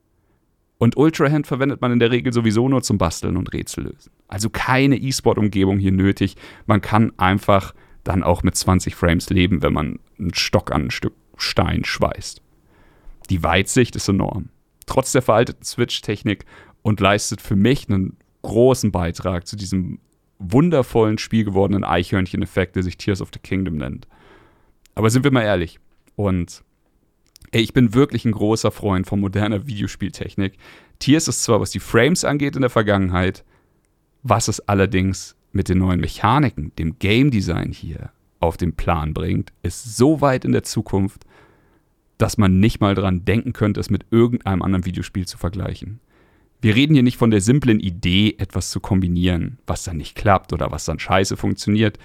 Und 0.78 0.96
Ultrahand 0.96 1.48
verwendet 1.48 1.82
man 1.82 1.92
in 1.92 2.00
der 2.00 2.12
Regel 2.12 2.32
sowieso 2.32 2.70
nur 2.70 2.84
zum 2.84 2.98
Basteln 2.98 3.38
und 3.38 3.52
Rätsel 3.52 3.86
lösen. 3.86 4.12
Also 4.28 4.50
keine 4.50 4.98
E-Sport-Umgebung 4.98 5.80
hier 5.80 5.92
nötig. 5.92 6.36
Man 6.68 6.82
kann 6.82 7.14
einfach 7.18 7.74
dann 8.04 8.24
auch 8.24 8.44
mit 8.44 8.56
20 8.56 8.96
Frames 8.96 9.30
leben, 9.30 9.64
wenn 9.64 9.74
man 9.74 10.00
einen 10.20 10.34
Stock 10.34 10.72
an 10.72 10.84
ein 10.84 10.92
Stück 10.92 11.14
Stein 11.36 11.84
schweißt. 11.84 12.42
Die 13.30 13.44
Weitsicht 13.44 13.96
ist 13.96 14.08
enorm. 14.08 14.50
Trotz 14.86 15.12
der 15.12 15.22
veralteten 15.22 15.64
Switch-Technik 15.64 16.46
und 16.82 17.00
leistet 17.00 17.42
für 17.42 17.56
mich 17.56 17.90
einen 17.90 18.18
großen 18.44 18.92
Beitrag 18.92 19.48
zu 19.48 19.56
diesem 19.56 20.00
wundervollen 20.40 21.18
Spiel 21.18 21.44
gewordenen 21.44 21.84
Eichhörnchen-Effekt, 21.84 22.76
der 22.76 22.84
sich 22.84 22.98
Tears 22.98 23.22
of 23.22 23.30
the 23.34 23.40
Kingdom 23.40 23.78
nennt. 23.78 24.08
Aber 24.96 25.10
sind 25.10 25.24
wir 25.24 25.32
mal 25.32 25.44
ehrlich. 25.44 25.80
Und 26.16 26.64
Ey, 27.52 27.62
ich 27.62 27.74
bin 27.74 27.94
wirklich 27.94 28.26
ein 28.26 28.34
großer 28.34 28.72
Freund 28.72 29.08
von 29.08 29.20
moderner 29.20 29.68
Videospieltechnik. 29.68 30.58
Tears 31.00 31.28
ist 31.28 31.44
zwar, 31.44 31.62
was 31.62 31.72
die 31.72 31.80
Frames 31.80 32.26
angeht, 32.26 32.56
in 32.56 32.62
der 32.62 32.70
Vergangenheit, 32.70 33.46
was 34.24 34.48
es 34.48 34.60
allerdings 34.68 35.36
mit 35.54 35.70
den 35.70 35.78
neuen 35.78 36.02
Mechaniken, 36.02 36.74
dem 36.78 37.00
Game 37.00 37.32
Design 37.32 37.72
hier 37.72 38.12
auf 38.40 38.58
den 38.58 38.74
Plan 38.74 39.14
bringt, 39.14 39.54
ist 39.64 39.96
so 39.96 40.20
weit 40.20 40.44
in 40.44 40.52
der 40.52 40.64
Zukunft, 40.64 41.26
dass 42.18 42.38
man 42.38 42.60
nicht 42.60 42.82
mal 42.82 42.96
dran 42.96 43.24
denken 43.24 43.54
könnte, 43.54 43.80
es 43.80 43.90
mit 43.90 44.06
irgendeinem 44.12 44.62
anderen 44.62 44.86
Videospiel 44.86 45.26
zu 45.26 45.38
vergleichen. 45.38 46.00
Wir 46.62 46.76
reden 46.76 46.94
hier 46.94 47.04
nicht 47.04 47.18
von 47.18 47.32
der 47.32 47.42
simplen 47.42 47.80
Idee, 47.80 48.36
etwas 48.40 48.70
zu 48.72 48.80
kombinieren, 48.80 49.60
was 49.68 49.84
dann 49.84 49.98
nicht 49.98 50.16
klappt 50.16 50.54
oder 50.54 50.72
was 50.72 50.86
dann 50.86 51.00
scheiße 51.00 51.38
funktioniert. 51.38 52.00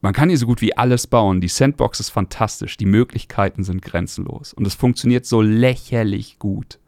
Man 0.00 0.14
kann 0.14 0.28
hier 0.28 0.38
so 0.38 0.46
gut 0.46 0.60
wie 0.60 0.76
alles 0.76 1.06
bauen. 1.06 1.40
Die 1.40 1.48
Sandbox 1.48 2.00
ist 2.00 2.10
fantastisch, 2.10 2.76
die 2.76 2.86
Möglichkeiten 2.86 3.64
sind 3.64 3.82
grenzenlos 3.82 4.54
und 4.54 4.66
es 4.66 4.74
funktioniert 4.74 5.26
so 5.26 5.42
lächerlich 5.42 6.38
gut, 6.38 6.78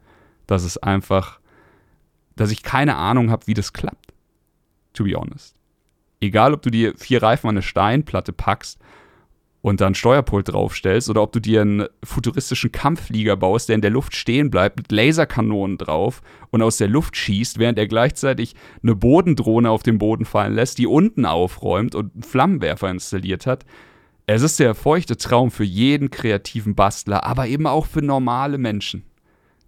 dass 0.47 0.63
es 0.63 0.77
einfach, 0.77 1.39
dass 2.35 2.51
ich 2.51 2.63
keine 2.63 2.95
Ahnung 2.95 3.29
habe, 3.29 3.47
wie 3.47 3.53
das 3.53 3.73
klappt. 3.73 4.13
To 4.93 5.03
be 5.03 5.13
honest. 5.13 5.55
Egal, 6.21 6.53
ob 6.53 6.61
du 6.61 6.69
dir 6.69 6.93
vier 6.97 7.21
Reifen 7.21 7.47
an 7.47 7.55
eine 7.55 7.61
Steinplatte 7.61 8.33
packst 8.33 8.79
und 9.61 9.79
dann 9.79 9.95
Steuerpult 9.95 10.49
draufstellst 10.49 11.09
oder 11.09 11.21
ob 11.21 11.31
du 11.31 11.39
dir 11.39 11.61
einen 11.61 11.85
futuristischen 12.03 12.71
Kampfflieger 12.71 13.37
baust, 13.37 13.69
der 13.69 13.75
in 13.75 13.81
der 13.81 13.91
Luft 13.91 14.15
stehen 14.15 14.49
bleibt 14.49 14.77
mit 14.77 14.91
Laserkanonen 14.91 15.77
drauf 15.77 16.21
und 16.49 16.61
aus 16.61 16.77
der 16.77 16.87
Luft 16.87 17.15
schießt, 17.15 17.59
während 17.59 17.77
er 17.77 17.87
gleichzeitig 17.87 18.55
eine 18.81 18.95
Bodendrohne 18.95 19.69
auf 19.69 19.83
den 19.83 19.97
Boden 19.97 20.25
fallen 20.25 20.55
lässt, 20.55 20.77
die 20.77 20.87
unten 20.87 21.25
aufräumt 21.25 21.95
und 21.95 22.13
einen 22.13 22.23
Flammenwerfer 22.23 22.89
installiert 22.89 23.45
hat. 23.45 23.65
Es 24.25 24.41
ist 24.41 24.59
der 24.59 24.75
feuchte 24.75 25.17
Traum 25.17 25.51
für 25.51 25.63
jeden 25.63 26.09
kreativen 26.09 26.75
Bastler, 26.75 27.23
aber 27.23 27.47
eben 27.47 27.67
auch 27.67 27.85
für 27.85 28.01
normale 28.01 28.57
Menschen. 28.57 29.03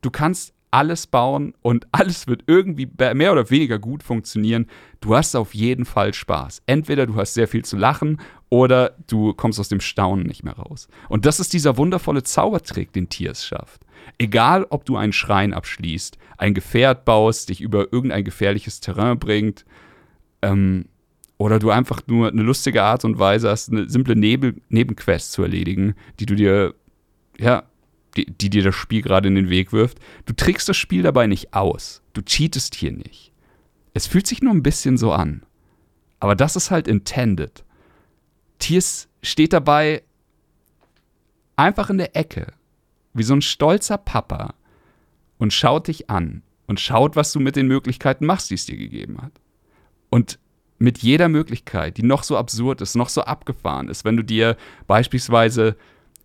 Du 0.01 0.09
kannst 0.09 0.53
alles 0.73 1.05
bauen 1.05 1.53
und 1.62 1.88
alles 1.91 2.27
wird 2.27 2.43
irgendwie 2.47 2.89
mehr 3.13 3.31
oder 3.31 3.50
weniger 3.50 3.79
gut 3.79 4.03
funktionieren. 4.03 4.67
Du 5.01 5.15
hast 5.15 5.35
auf 5.35 5.53
jeden 5.53 5.85
Fall 5.85 6.13
Spaß. 6.13 6.63
Entweder 6.65 7.05
du 7.05 7.15
hast 7.15 7.35
sehr 7.35 7.47
viel 7.47 7.63
zu 7.63 7.77
lachen 7.77 8.19
oder 8.53 8.93
du 9.07 9.33
kommst 9.33 9.60
aus 9.60 9.67
dem 9.67 9.81
Staunen 9.81 10.27
nicht 10.27 10.43
mehr 10.43 10.53
raus. 10.53 10.88
Und 11.10 11.25
das 11.25 11.39
ist 11.39 11.53
dieser 11.53 11.75
wundervolle 11.75 12.22
Zaubertrick, 12.22 12.93
den 12.93 13.10
Tiers 13.10 13.43
schafft. 13.43 13.81
Egal, 14.19 14.67
ob 14.69 14.86
du 14.86 14.95
einen 14.95 15.12
Schrein 15.12 15.55
abschließt, 15.55 16.19
ein 16.38 16.53
Gefährt 16.53 17.03
baust, 17.03 17.50
dich 17.50 17.62
über 17.62 17.91
irgendein 17.91 18.24
gefährliches 18.24 18.79
Terrain 18.79 19.17
bringt, 19.17 19.65
ähm, 20.43 20.86
oder 21.39 21.57
du 21.57 21.72
einfach 21.72 22.01
nur 22.05 22.27
eine 22.27 22.43
lustige 22.43 22.83
Art 22.83 23.03
und 23.05 23.17
Weise 23.17 23.50
hast, 23.50 23.72
eine 23.72 23.89
simple 23.89 24.15
Nebel 24.15 24.62
Nebenquest 24.69 25.31
zu 25.31 25.41
erledigen, 25.41 25.95
die 26.19 26.27
du 26.27 26.36
dir 26.36 26.75
ja 27.39 27.63
die, 28.15 28.27
die 28.27 28.51
dir 28.51 28.62
das 28.62 28.75
Spiel 28.75 29.01
gerade 29.01 29.29
in 29.29 29.33
den 29.33 29.50
Weg 29.50 29.74
wirft. 29.74 29.98
Du 30.27 30.33
trickst 30.33 30.69
das 30.69 30.77
Spiel 30.77 31.01
dabei 31.01 31.25
nicht 31.25 31.55
aus. 31.55 32.03
Du 32.13 32.22
cheatest 32.22 32.75
hier 32.75 32.91
nicht. 32.91 33.31
Es 33.95 34.05
fühlt 34.05 34.27
sich 34.27 34.43
nur 34.43 34.53
ein 34.53 34.62
bisschen 34.62 34.95
so 34.95 35.12
an. 35.12 35.41
Aber 36.19 36.36
das 36.36 36.55
ist 36.55 36.69
halt 36.69 36.88
intended. 36.88 37.63
Tiers 38.60 39.10
steht 39.22 39.53
dabei 39.53 40.03
einfach 41.55 41.89
in 41.89 41.98
der 41.98 42.15
Ecke, 42.15 42.53
wie 43.13 43.24
so 43.24 43.33
ein 43.33 43.41
stolzer 43.41 43.98
Papa, 43.98 44.53
und 45.38 45.53
schaut 45.53 45.88
dich 45.88 46.10
an 46.10 46.41
und 46.67 46.79
schaut, 46.79 47.15
was 47.15 47.31
du 47.33 47.39
mit 47.39 47.55
den 47.55 47.67
Möglichkeiten 47.67 48.25
machst, 48.25 48.50
die 48.50 48.55
es 48.55 48.65
dir 48.65 48.77
gegeben 48.77 49.22
hat. 49.22 49.33
Und 50.10 50.39
mit 50.79 51.00
jeder 51.00 51.29
Möglichkeit, 51.29 51.98
die 51.98 52.03
noch 52.03 52.24
so 52.24 52.38
absurd 52.38 52.81
ist, 52.81 52.95
noch 52.95 53.10
so 53.10 53.22
abgefahren 53.22 53.89
ist, 53.89 54.05
wenn 54.05 54.17
du 54.17 54.24
dir 54.24 54.57
beispielsweise 54.88 55.75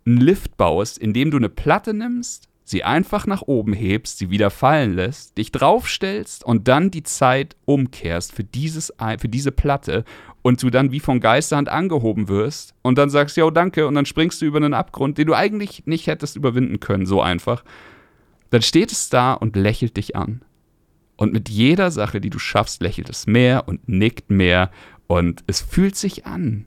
einen 0.05 0.17
Lift 0.17 0.57
baust, 0.57 0.97
indem 0.97 1.31
du 1.31 1.37
eine 1.37 1.49
Platte 1.49 1.93
nimmst, 1.93 2.48
sie 2.69 2.83
einfach 2.83 3.25
nach 3.25 3.41
oben 3.41 3.73
hebst, 3.73 4.19
sie 4.19 4.29
wieder 4.29 4.51
fallen 4.51 4.93
lässt, 4.93 5.37
dich 5.37 5.51
draufstellst 5.51 6.43
und 6.43 6.67
dann 6.67 6.91
die 6.91 7.03
Zeit 7.03 7.55
umkehrst 7.65 8.31
für, 8.31 8.43
dieses, 8.43 8.93
für 9.17 9.27
diese 9.27 9.51
Platte 9.51 10.05
und 10.41 10.61
du 10.61 10.69
dann 10.69 10.91
wie 10.91 10.99
von 10.99 11.19
Geisterhand 11.19 11.67
angehoben 11.67 12.27
wirst 12.27 12.75
und 12.83 12.97
dann 12.97 13.09
sagst, 13.09 13.37
ja, 13.37 13.49
danke, 13.49 13.87
und 13.87 13.95
dann 13.95 14.05
springst 14.05 14.41
du 14.41 14.45
über 14.45 14.57
einen 14.57 14.75
Abgrund, 14.75 15.17
den 15.17 15.27
du 15.27 15.33
eigentlich 15.33 15.87
nicht 15.87 16.07
hättest 16.07 16.35
überwinden 16.35 16.79
können, 16.79 17.05
so 17.05 17.21
einfach. 17.21 17.63
Dann 18.51 18.61
steht 18.61 18.91
es 18.91 19.09
da 19.09 19.33
und 19.33 19.55
lächelt 19.55 19.97
dich 19.97 20.15
an. 20.15 20.41
Und 21.17 21.33
mit 21.33 21.49
jeder 21.49 21.91
Sache, 21.91 22.21
die 22.21 22.29
du 22.29 22.39
schaffst, 22.39 22.81
lächelt 22.81 23.09
es 23.09 23.27
mehr 23.27 23.67
und 23.67 23.89
nickt 23.89 24.29
mehr 24.29 24.71
und 25.07 25.43
es 25.47 25.59
fühlt 25.59 25.95
sich 25.95 26.25
an, 26.25 26.65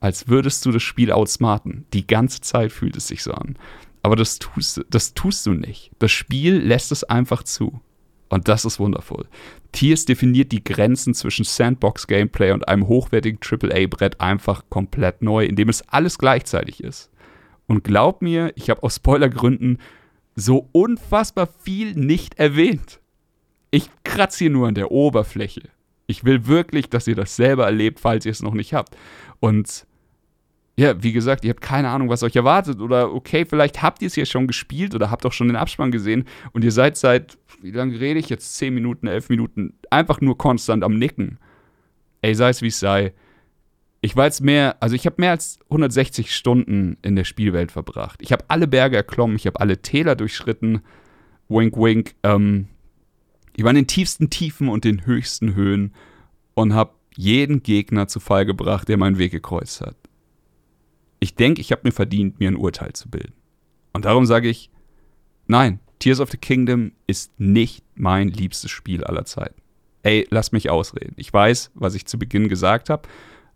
als 0.00 0.28
würdest 0.28 0.64
du 0.64 0.70
das 0.70 0.82
Spiel 0.82 1.10
outsmarten. 1.10 1.86
Die 1.92 2.06
ganze 2.06 2.40
Zeit 2.40 2.72
fühlt 2.72 2.96
es 2.96 3.08
sich 3.08 3.22
so 3.22 3.32
an. 3.32 3.56
Aber 4.04 4.16
das 4.16 4.38
tust, 4.38 4.84
das 4.90 5.14
tust 5.14 5.46
du 5.46 5.52
nicht. 5.52 5.90
Das 5.98 6.12
Spiel 6.12 6.58
lässt 6.58 6.92
es 6.92 7.04
einfach 7.04 7.42
zu. 7.42 7.80
Und 8.28 8.48
das 8.48 8.66
ist 8.66 8.78
wundervoll. 8.78 9.26
Tiers 9.72 10.04
definiert 10.04 10.52
die 10.52 10.62
Grenzen 10.62 11.14
zwischen 11.14 11.46
Sandbox-Gameplay 11.46 12.50
und 12.52 12.68
einem 12.68 12.86
hochwertigen 12.86 13.38
AAA-Brett 13.42 14.20
einfach 14.20 14.64
komplett 14.68 15.22
neu, 15.22 15.46
indem 15.46 15.70
es 15.70 15.88
alles 15.88 16.18
gleichzeitig 16.18 16.84
ist. 16.84 17.10
Und 17.66 17.82
glaub 17.82 18.20
mir, 18.20 18.52
ich 18.56 18.68
habe 18.68 18.82
aus 18.82 18.96
Spoilergründen 18.96 19.78
so 20.34 20.68
unfassbar 20.72 21.48
viel 21.62 21.94
nicht 21.94 22.38
erwähnt. 22.38 23.00
Ich 23.70 23.88
kratze 24.04 24.40
hier 24.40 24.50
nur 24.50 24.68
an 24.68 24.74
der 24.74 24.90
Oberfläche. 24.90 25.62
Ich 26.06 26.24
will 26.24 26.46
wirklich, 26.46 26.90
dass 26.90 27.06
ihr 27.06 27.16
das 27.16 27.36
selber 27.36 27.64
erlebt, 27.64 28.00
falls 28.00 28.26
ihr 28.26 28.32
es 28.32 28.42
noch 28.42 28.52
nicht 28.52 28.74
habt. 28.74 28.98
Und 29.40 29.86
ja, 30.76 31.00
wie 31.02 31.12
gesagt, 31.12 31.44
ihr 31.44 31.50
habt 31.50 31.60
keine 31.60 31.88
Ahnung, 31.88 32.08
was 32.08 32.22
euch 32.22 32.34
erwartet. 32.34 32.80
Oder 32.80 33.12
okay, 33.12 33.44
vielleicht 33.44 33.82
habt 33.82 34.02
ihr 34.02 34.06
es 34.06 34.16
ja 34.16 34.26
schon 34.26 34.46
gespielt 34.46 34.94
oder 34.94 35.10
habt 35.10 35.24
auch 35.24 35.32
schon 35.32 35.46
den 35.46 35.56
Abspann 35.56 35.92
gesehen 35.92 36.24
und 36.52 36.64
ihr 36.64 36.72
seid 36.72 36.96
seit, 36.96 37.38
wie 37.62 37.70
lange 37.70 37.98
rede 38.00 38.18
ich 38.18 38.28
jetzt? 38.28 38.56
10 38.56 38.74
Minuten, 38.74 39.06
11 39.06 39.28
Minuten, 39.28 39.74
einfach 39.90 40.20
nur 40.20 40.36
konstant 40.36 40.82
am 40.82 40.98
Nicken. 40.98 41.38
Ey, 42.22 42.34
sei 42.34 42.48
es 42.48 42.62
wie 42.62 42.68
es 42.68 42.80
sei. 42.80 43.12
Ich 44.00 44.16
war 44.16 44.24
jetzt 44.24 44.42
mehr, 44.42 44.76
also 44.80 44.96
ich 44.96 45.06
habe 45.06 45.16
mehr 45.18 45.30
als 45.30 45.58
160 45.70 46.34
Stunden 46.34 46.98
in 47.02 47.16
der 47.16 47.24
Spielwelt 47.24 47.72
verbracht. 47.72 48.20
Ich 48.20 48.32
habe 48.32 48.44
alle 48.48 48.66
Berge 48.66 48.96
erklommen, 48.96 49.36
ich 49.36 49.46
habe 49.46 49.60
alle 49.60 49.80
Täler 49.80 50.16
durchschritten. 50.16 50.82
Wink, 51.48 51.76
wink. 51.76 52.14
Ähm, 52.22 52.68
ich 53.56 53.62
war 53.62 53.70
in 53.70 53.76
den 53.76 53.86
tiefsten 53.86 54.28
Tiefen 54.28 54.68
und 54.68 54.84
den 54.84 55.06
höchsten 55.06 55.54
Höhen 55.54 55.94
und 56.54 56.74
habe 56.74 56.94
jeden 57.16 57.62
Gegner 57.62 58.08
zu 58.08 58.18
Fall 58.18 58.44
gebracht, 58.44 58.88
der 58.88 58.96
meinen 58.96 59.18
Weg 59.18 59.30
gekreuzt 59.30 59.80
hat. 59.80 59.96
Ich 61.24 61.36
denke, 61.36 61.62
ich 61.62 61.72
habe 61.72 61.80
mir 61.84 61.92
verdient, 61.92 62.38
mir 62.38 62.48
ein 62.48 62.56
Urteil 62.56 62.92
zu 62.92 63.08
bilden. 63.08 63.32
Und 63.94 64.04
darum 64.04 64.26
sage 64.26 64.46
ich, 64.46 64.68
nein, 65.46 65.80
Tears 65.98 66.20
of 66.20 66.30
the 66.30 66.36
Kingdom 66.36 66.92
ist 67.06 67.40
nicht 67.40 67.82
mein 67.94 68.28
liebstes 68.28 68.70
Spiel 68.70 69.02
aller 69.04 69.24
Zeiten. 69.24 69.62
Ey, 70.02 70.26
lass 70.28 70.52
mich 70.52 70.68
ausreden. 70.68 71.14
Ich 71.16 71.32
weiß, 71.32 71.70
was 71.72 71.94
ich 71.94 72.04
zu 72.04 72.18
Beginn 72.18 72.50
gesagt 72.50 72.90
habe, 72.90 73.08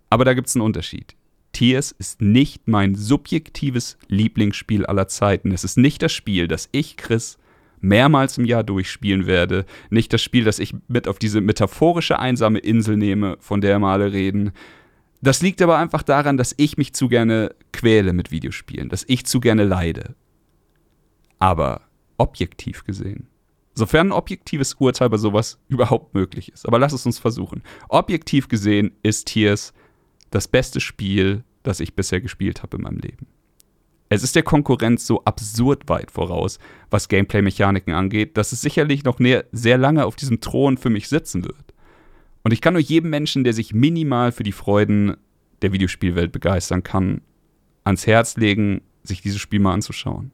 aber 0.08 0.24
da 0.24 0.32
gibt 0.32 0.48
es 0.48 0.56
einen 0.56 0.64
Unterschied. 0.64 1.14
Tears 1.52 1.92
ist 1.92 2.22
nicht 2.22 2.68
mein 2.68 2.94
subjektives 2.94 3.98
Lieblingsspiel 4.06 4.86
aller 4.86 5.08
Zeiten. 5.08 5.52
Es 5.52 5.62
ist 5.62 5.76
nicht 5.76 6.00
das 6.00 6.14
Spiel, 6.14 6.48
das 6.48 6.70
ich, 6.72 6.96
Chris, 6.96 7.36
mehrmals 7.82 8.38
im 8.38 8.46
Jahr 8.46 8.64
durchspielen 8.64 9.26
werde. 9.26 9.66
Nicht 9.90 10.10
das 10.14 10.22
Spiel, 10.22 10.44
das 10.44 10.58
ich 10.58 10.74
mit 10.88 11.06
auf 11.06 11.18
diese 11.18 11.42
metaphorische 11.42 12.18
einsame 12.18 12.60
Insel 12.60 12.96
nehme, 12.96 13.36
von 13.40 13.60
der 13.60 13.78
wir 13.78 13.88
alle 13.88 14.10
reden. 14.10 14.52
Das 15.20 15.42
liegt 15.42 15.60
aber 15.62 15.78
einfach 15.78 16.02
daran, 16.02 16.36
dass 16.36 16.54
ich 16.56 16.76
mich 16.78 16.94
zu 16.94 17.08
gerne 17.08 17.54
quäle 17.72 18.12
mit 18.12 18.30
Videospielen, 18.30 18.88
dass 18.88 19.04
ich 19.08 19.26
zu 19.26 19.40
gerne 19.40 19.64
leide. 19.64 20.14
Aber 21.38 21.82
objektiv 22.18 22.84
gesehen, 22.84 23.28
sofern 23.74 24.08
ein 24.08 24.12
objektives 24.12 24.74
Urteil 24.74 25.08
bei 25.08 25.16
sowas 25.16 25.58
überhaupt 25.68 26.14
möglich 26.14 26.52
ist, 26.52 26.66
aber 26.66 26.78
lass 26.78 26.92
es 26.92 27.06
uns 27.06 27.18
versuchen. 27.18 27.62
Objektiv 27.88 28.48
gesehen 28.48 28.92
ist 29.02 29.26
Tears 29.26 29.72
das 30.30 30.46
beste 30.46 30.80
Spiel, 30.80 31.44
das 31.62 31.80
ich 31.80 31.94
bisher 31.94 32.20
gespielt 32.20 32.62
habe 32.62 32.76
in 32.76 32.82
meinem 32.84 32.98
Leben. 32.98 33.26
Es 34.10 34.22
ist 34.22 34.36
der 34.36 34.42
Konkurrenz 34.42 35.06
so 35.06 35.22
absurd 35.24 35.88
weit 35.88 36.10
voraus, 36.10 36.58
was 36.90 37.08
Gameplay-Mechaniken 37.08 37.92
angeht, 37.92 38.36
dass 38.36 38.52
es 38.52 38.62
sicherlich 38.62 39.04
noch 39.04 39.18
sehr 39.52 39.78
lange 39.78 40.06
auf 40.06 40.16
diesem 40.16 40.40
Thron 40.40 40.78
für 40.78 40.90
mich 40.90 41.08
sitzen 41.08 41.44
wird. 41.44 41.74
Und 42.42 42.52
ich 42.52 42.60
kann 42.60 42.74
nur 42.74 42.82
jedem 42.82 43.10
Menschen, 43.10 43.44
der 43.44 43.52
sich 43.52 43.74
minimal 43.74 44.32
für 44.32 44.42
die 44.42 44.52
Freuden 44.52 45.16
der 45.62 45.72
Videospielwelt 45.72 46.32
begeistern 46.32 46.82
kann, 46.82 47.20
ans 47.84 48.06
Herz 48.06 48.36
legen, 48.36 48.82
sich 49.02 49.22
dieses 49.22 49.40
Spiel 49.40 49.60
mal 49.60 49.74
anzuschauen. 49.74 50.30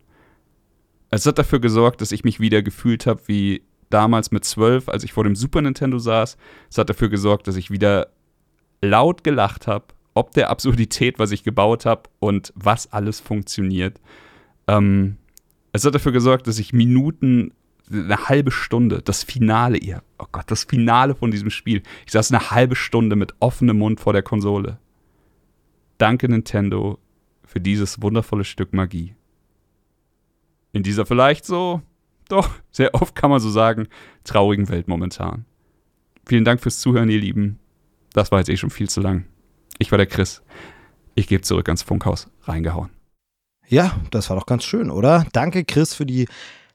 Es 1.10 1.26
hat 1.26 1.38
dafür 1.38 1.60
gesorgt, 1.60 2.00
dass 2.00 2.12
ich 2.12 2.24
mich 2.24 2.40
wieder 2.40 2.62
gefühlt 2.62 3.06
habe 3.06 3.22
wie 3.26 3.62
damals 3.90 4.32
mit 4.32 4.44
zwölf, 4.44 4.88
als 4.88 5.04
ich 5.04 5.12
vor 5.12 5.24
dem 5.24 5.36
Super 5.36 5.62
Nintendo 5.62 5.98
saß. 5.98 6.36
Es 6.70 6.78
hat 6.78 6.90
dafür 6.90 7.08
gesorgt, 7.08 7.46
dass 7.46 7.56
ich 7.56 7.70
wieder 7.70 8.08
laut 8.82 9.22
gelacht 9.22 9.66
habe, 9.66 9.86
ob 10.14 10.32
der 10.32 10.50
Absurdität, 10.50 11.18
was 11.18 11.30
ich 11.30 11.44
gebaut 11.44 11.86
habe 11.86 12.02
und 12.18 12.52
was 12.56 12.92
alles 12.92 13.20
funktioniert. 13.20 14.00
Ähm, 14.66 15.16
es 15.72 15.84
hat 15.84 15.94
dafür 15.94 16.12
gesorgt, 16.12 16.46
dass 16.46 16.58
ich 16.58 16.72
Minuten 16.72 17.52
eine 17.90 18.28
halbe 18.28 18.50
Stunde, 18.50 19.02
das 19.02 19.22
Finale, 19.22 19.78
ihr, 19.78 20.02
oh 20.18 20.26
Gott, 20.32 20.50
das 20.50 20.64
Finale 20.64 21.14
von 21.14 21.30
diesem 21.30 21.50
Spiel. 21.50 21.82
Ich 22.06 22.12
saß 22.12 22.32
eine 22.32 22.50
halbe 22.50 22.76
Stunde 22.76 23.16
mit 23.16 23.34
offenem 23.40 23.78
Mund 23.78 24.00
vor 24.00 24.12
der 24.12 24.22
Konsole. 24.22 24.78
Danke 25.98 26.28
Nintendo 26.28 26.98
für 27.44 27.60
dieses 27.60 28.02
wundervolle 28.02 28.44
Stück 28.44 28.72
Magie. 28.72 29.14
In 30.72 30.82
dieser 30.82 31.06
vielleicht 31.06 31.44
so, 31.44 31.82
doch, 32.28 32.50
sehr 32.70 32.94
oft 32.94 33.14
kann 33.14 33.30
man 33.30 33.40
so 33.40 33.50
sagen, 33.50 33.86
traurigen 34.24 34.68
Welt 34.68 34.88
momentan. 34.88 35.44
Vielen 36.26 36.44
Dank 36.44 36.60
fürs 36.60 36.80
Zuhören, 36.80 37.10
ihr 37.10 37.20
Lieben. 37.20 37.58
das 38.12 38.32
war 38.32 38.38
jetzt 38.38 38.48
eh 38.48 38.56
schon 38.56 38.70
viel 38.70 38.88
zu 38.88 39.00
lang. 39.00 39.26
Ich 39.78 39.90
war 39.90 39.98
der 39.98 40.06
Chris. 40.06 40.42
Ich 41.14 41.26
gebe 41.26 41.42
zurück 41.42 41.68
ans 41.68 41.82
Funkhaus. 41.82 42.28
Reingehauen. 42.42 42.90
Ja, 43.66 44.00
das 44.10 44.30
war 44.30 44.36
doch 44.36 44.46
ganz 44.46 44.64
schön, 44.64 44.90
oder? 44.90 45.26
Danke, 45.32 45.64
Chris, 45.64 45.94
für 45.94 46.06
die 46.06 46.26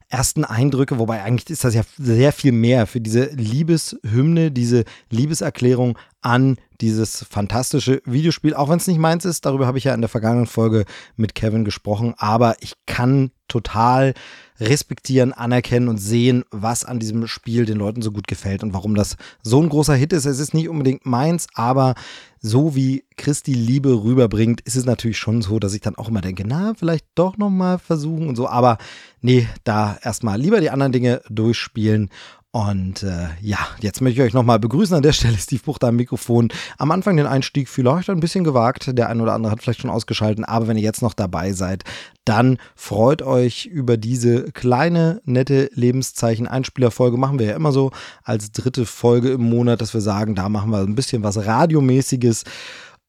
ersten 0.10 0.44
Eindrücke, 0.44 0.98
wobei 0.98 1.22
eigentlich 1.22 1.50
ist 1.50 1.64
das 1.64 1.76
ja 1.76 1.84
sehr 1.98 2.34
viel 2.34 2.52
mehr 2.52 2.88
für 2.88 3.00
diese 3.00 3.26
Liebeshymne, 3.26 4.52
diese 4.52 4.84
Liebeserklärung 5.10 5.98
an 6.22 6.58
dieses 6.82 7.26
fantastische 7.30 8.02
Videospiel, 8.06 8.56
auch 8.56 8.70
wenn 8.70 8.78
es 8.78 8.88
nicht 8.88 9.00
meins 9.00 9.26
ist, 9.26 9.46
darüber 9.46 9.68
habe 9.68 9.78
ich 9.78 9.84
ja 9.84 9.94
in 9.94 10.02
der 10.02 10.10
vergangenen 10.10 10.48
Folge 10.48 10.86
mit 11.16 11.36
Kevin 11.36 11.64
gesprochen, 11.64 12.16
aber 12.18 12.56
ich 12.62 12.74
kann 12.88 13.32
total 13.48 14.14
respektieren, 14.60 15.34
anerkennen 15.34 15.88
und 15.88 15.98
sehen, 15.98 16.44
was 16.52 16.86
an 16.86 17.00
diesem 17.00 17.28
Spiel 17.28 17.66
den 17.66 17.78
Leuten 17.78 18.02
so 18.02 18.12
gut 18.12 18.28
gefällt 18.28 18.64
und 18.64 18.74
warum 18.74 18.96
das 18.96 19.18
so 19.42 19.62
ein 19.62 19.70
großer 19.70 19.96
Hit 19.96 20.14
ist. 20.14 20.26
Es 20.26 20.40
ist 20.40 20.54
nicht 20.54 20.70
unbedingt 20.70 21.06
meins, 21.06 21.48
aber 21.54 21.96
so 22.42 22.76
wie 22.76 23.04
Christi 23.18 23.54
Liebe 23.54 24.04
rüberbringt, 24.04 24.62
ist 24.62 24.76
es 24.76 24.86
natürlich 24.86 25.18
schon 25.18 25.42
so, 25.42 25.60
dass 25.60 25.74
ich 25.74 25.82
dann 25.82 25.96
auch 25.96 26.08
immer 26.08 26.22
denke, 26.22 26.44
na, 26.46 26.74
vielleicht 26.74 27.06
doch 27.16 27.38
nochmal 27.38 27.80
versuchen 27.80 28.28
und 28.28 28.36
so. 28.36 28.48
Aber 28.48 28.78
nee, 29.22 29.48
da 29.64 29.98
erstmal 30.02 30.40
lieber 30.40 30.62
die 30.62 30.70
anderen 30.70 30.92
Dinge 30.92 31.22
durchspielen 31.30 32.10
und 32.52 33.04
äh, 33.04 33.28
ja, 33.42 33.60
jetzt 33.80 34.02
möchte 34.02 34.20
ich 34.20 34.28
euch 34.28 34.34
nochmal 34.34 34.58
begrüßen 34.58 34.96
an 34.96 35.04
der 35.04 35.12
Stelle, 35.12 35.38
Steve 35.38 35.62
Buchter 35.64 35.90
am 35.90 35.98
Mikrofon. 35.98 36.50
Am 36.80 36.90
Anfang 36.90 37.16
den 37.16 37.28
Einstieg 37.28 37.70
vielleicht 37.70 38.10
ein 38.10 38.20
bisschen 38.20 38.44
gewagt, 38.44 38.98
der 38.98 39.08
ein 39.10 39.22
oder 39.22 39.34
andere 39.34 39.52
hat 39.52 39.62
vielleicht 39.62 39.82
schon 39.82 39.92
ausgeschaltet, 39.92 40.46
aber 40.48 40.68
wenn 40.68 40.78
ihr 40.78 40.84
jetzt 40.84 41.04
noch 41.04 41.14
dabei 41.14 41.54
seid, 41.54 41.84
dann 42.26 42.58
freut 42.76 43.22
euch 43.22 43.68
über 43.68 43.98
diese 43.98 44.52
kleine, 44.52 45.22
nette 45.26 45.70
Lebenszeichen-Einspielerfolge. 45.76 47.18
Machen 47.18 47.38
wir 47.38 47.46
ja 47.46 47.56
immer 47.56 47.72
so 47.72 47.92
als 48.24 48.52
dritte 48.52 48.88
Folge 48.88 49.30
im 49.30 49.48
Monat, 49.48 49.80
dass 49.80 49.94
wir 49.94 50.02
sagen, 50.02 50.34
da 50.34 50.50
machen 50.50 50.72
wir 50.72 50.80
ein 50.80 50.96
bisschen 50.96 51.22
was 51.22 51.46
Radiomäßiges 51.46 52.46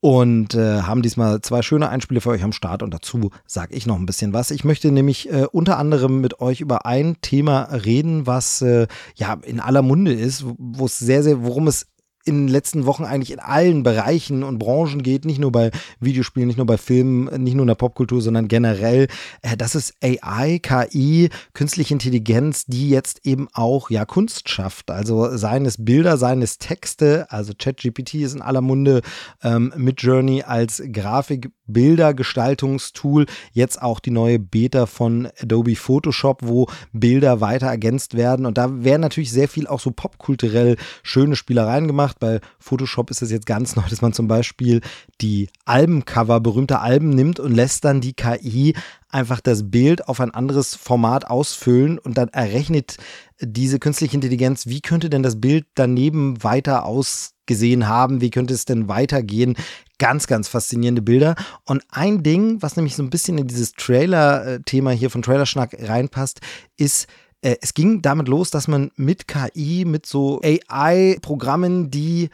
und 0.00 0.54
äh, 0.54 0.82
haben 0.82 1.02
diesmal 1.02 1.42
zwei 1.42 1.62
schöne 1.62 1.88
Einspiele 1.88 2.20
für 2.20 2.30
euch 2.30 2.42
am 2.42 2.52
Start 2.52 2.82
und 2.82 2.92
dazu 2.92 3.30
sage 3.46 3.74
ich 3.74 3.86
noch 3.86 3.98
ein 3.98 4.06
bisschen 4.06 4.32
was. 4.32 4.50
Ich 4.50 4.64
möchte 4.64 4.90
nämlich 4.90 5.30
äh, 5.30 5.46
unter 5.52 5.78
anderem 5.78 6.20
mit 6.20 6.40
euch 6.40 6.60
über 6.60 6.86
ein 6.86 7.16
Thema 7.20 7.64
reden, 7.64 8.26
was 8.26 8.62
äh, 8.62 8.86
ja 9.14 9.34
in 9.44 9.60
aller 9.60 9.82
Munde 9.82 10.12
ist, 10.12 10.44
wo 10.58 10.86
es 10.86 10.98
sehr, 10.98 11.22
sehr, 11.22 11.44
worum 11.44 11.68
es 11.68 11.86
in 12.24 12.46
den 12.46 12.48
letzten 12.48 12.86
Wochen 12.86 13.04
eigentlich 13.04 13.32
in 13.32 13.40
allen 13.40 13.82
Bereichen 13.82 14.42
und 14.42 14.58
Branchen 14.58 15.02
geht, 15.02 15.24
nicht 15.24 15.38
nur 15.38 15.52
bei 15.52 15.70
Videospielen, 16.00 16.46
nicht 16.46 16.56
nur 16.56 16.66
bei 16.66 16.76
Filmen, 16.76 17.42
nicht 17.42 17.54
nur 17.54 17.62
in 17.62 17.68
der 17.68 17.74
Popkultur, 17.74 18.20
sondern 18.20 18.48
generell. 18.48 19.08
Äh, 19.42 19.56
das 19.56 19.74
ist 19.74 19.94
AI, 20.02 20.58
KI, 20.58 21.30
künstliche 21.54 21.94
Intelligenz, 21.94 22.66
die 22.66 22.90
jetzt 22.90 23.26
eben 23.26 23.48
auch 23.52 23.90
ja 23.90 24.04
Kunst 24.04 24.48
schafft. 24.48 24.90
Also 24.90 25.36
seines 25.36 25.82
Bilder, 25.84 26.18
seines 26.18 26.58
Texte, 26.58 27.26
also 27.30 27.52
ChatGPT 27.58 28.14
ist 28.14 28.34
in 28.34 28.42
aller 28.42 28.60
Munde 28.60 29.00
ähm, 29.42 29.72
mit 29.76 30.02
Journey 30.02 30.42
als 30.42 30.82
Grafik 30.92 31.50
Bildergestaltungstool, 31.72 33.26
jetzt 33.52 33.80
auch 33.80 34.00
die 34.00 34.10
neue 34.10 34.38
Beta 34.38 34.86
von 34.86 35.28
Adobe 35.40 35.76
Photoshop, 35.76 36.40
wo 36.42 36.66
Bilder 36.92 37.40
weiter 37.40 37.66
ergänzt 37.66 38.16
werden. 38.16 38.46
Und 38.46 38.58
da 38.58 38.84
werden 38.84 39.02
natürlich 39.02 39.30
sehr 39.30 39.48
viel 39.48 39.66
auch 39.66 39.80
so 39.80 39.90
popkulturell 39.90 40.76
schöne 41.02 41.36
Spielereien 41.36 41.86
gemacht. 41.86 42.09
Bei 42.14 42.40
Photoshop 42.58 43.10
ist 43.10 43.22
es 43.22 43.30
jetzt 43.30 43.46
ganz 43.46 43.76
neu, 43.76 43.82
dass 43.88 44.02
man 44.02 44.12
zum 44.12 44.28
Beispiel 44.28 44.80
die 45.20 45.48
Albencover 45.64 46.40
berühmter 46.40 46.82
Alben 46.82 47.10
nimmt 47.10 47.40
und 47.40 47.54
lässt 47.54 47.84
dann 47.84 48.00
die 48.00 48.14
KI 48.14 48.74
einfach 49.08 49.40
das 49.40 49.70
Bild 49.70 50.08
auf 50.08 50.20
ein 50.20 50.32
anderes 50.32 50.74
Format 50.74 51.26
ausfüllen 51.26 51.98
und 51.98 52.16
dann 52.16 52.28
errechnet 52.28 52.96
diese 53.40 53.78
künstliche 53.78 54.14
Intelligenz, 54.14 54.66
wie 54.66 54.80
könnte 54.80 55.10
denn 55.10 55.22
das 55.22 55.40
Bild 55.40 55.66
daneben 55.74 56.42
weiter 56.42 56.84
ausgesehen 56.84 57.88
haben, 57.88 58.20
wie 58.20 58.30
könnte 58.30 58.54
es 58.54 58.64
denn 58.64 58.88
weitergehen. 58.88 59.56
Ganz, 59.98 60.26
ganz 60.26 60.48
faszinierende 60.48 61.02
Bilder. 61.02 61.34
Und 61.64 61.82
ein 61.90 62.22
Ding, 62.22 62.62
was 62.62 62.76
nämlich 62.76 62.96
so 62.96 63.02
ein 63.02 63.10
bisschen 63.10 63.38
in 63.38 63.46
dieses 63.46 63.72
Trailer-Thema 63.72 64.92
hier 64.92 65.10
von 65.10 65.22
Trailerschnack 65.22 65.76
reinpasst, 65.78 66.40
ist, 66.76 67.06
äh, 67.42 67.56
es 67.60 67.74
ging 67.74 68.02
damit 68.02 68.28
los, 68.28 68.50
dass 68.50 68.68
man 68.68 68.90
mit 68.96 69.28
KI, 69.28 69.84
mit 69.84 70.06
so 70.06 70.40
AI-Programmen, 70.42 71.90
die 71.90 72.30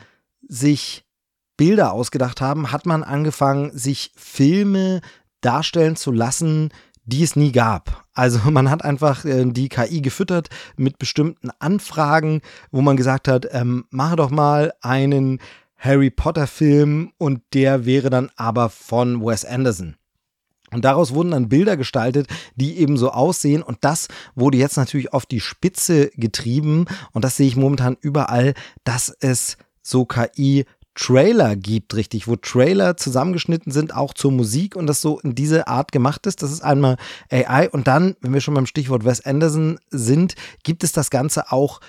sich 0.48 1.04
Bilder 1.56 1.92
ausgedacht 1.92 2.40
haben, 2.40 2.70
hat 2.72 2.86
man 2.86 3.02
angefangen, 3.02 3.76
sich 3.76 4.12
Filme 4.16 5.00
darstellen 5.40 5.96
zu 5.96 6.12
lassen, 6.12 6.70
die 7.04 7.22
es 7.22 7.36
nie 7.36 7.52
gab. 7.52 8.04
Also 8.12 8.38
man 8.50 8.70
hat 8.70 8.84
einfach 8.84 9.24
äh, 9.24 9.44
die 9.46 9.68
KI 9.68 10.02
gefüttert 10.02 10.48
mit 10.76 10.98
bestimmten 10.98 11.50
Anfragen, 11.58 12.42
wo 12.70 12.82
man 12.82 12.96
gesagt 12.96 13.28
hat, 13.28 13.46
ähm, 13.52 13.84
mache 13.90 14.16
doch 14.16 14.30
mal 14.30 14.72
einen 14.80 15.40
Harry 15.78 16.10
Potter 16.10 16.46
Film 16.46 17.12
und 17.18 17.42
der 17.52 17.84
wäre 17.84 18.10
dann 18.10 18.30
aber 18.36 18.70
von 18.70 19.24
Wes 19.24 19.44
Anderson. 19.44 19.96
Und 20.72 20.84
daraus 20.84 21.14
wurden 21.14 21.30
dann 21.30 21.48
Bilder 21.48 21.76
gestaltet, 21.76 22.26
die 22.56 22.78
eben 22.78 22.96
so 22.96 23.10
aussehen. 23.10 23.62
Und 23.62 23.78
das 23.82 24.08
wurde 24.34 24.58
jetzt 24.58 24.76
natürlich 24.76 25.12
auf 25.12 25.26
die 25.26 25.40
Spitze 25.40 26.10
getrieben. 26.16 26.86
Und 27.12 27.24
das 27.24 27.36
sehe 27.36 27.46
ich 27.46 27.56
momentan 27.56 27.96
überall, 28.00 28.54
dass 28.84 29.14
es 29.20 29.56
so 29.82 30.04
KI 30.04 30.64
Trailer 30.96 31.56
gibt, 31.56 31.94
richtig, 31.94 32.26
wo 32.26 32.36
Trailer 32.36 32.96
zusammengeschnitten 32.96 33.70
sind, 33.70 33.94
auch 33.94 34.14
zur 34.14 34.32
Musik 34.32 34.74
und 34.76 34.86
das 34.86 35.02
so 35.02 35.20
in 35.20 35.34
diese 35.34 35.68
Art 35.68 35.92
gemacht 35.92 36.26
ist. 36.26 36.42
Das 36.42 36.50
ist 36.50 36.62
einmal 36.62 36.96
AI 37.30 37.68
und 37.68 37.86
dann, 37.86 38.16
wenn 38.22 38.32
wir 38.32 38.40
schon 38.40 38.54
beim 38.54 38.66
Stichwort 38.66 39.04
Wes 39.04 39.24
Anderson 39.24 39.78
sind, 39.90 40.34
gibt 40.64 40.82
es 40.82 40.92
das 40.92 41.10
Ganze 41.10 41.52
auch 41.52 41.80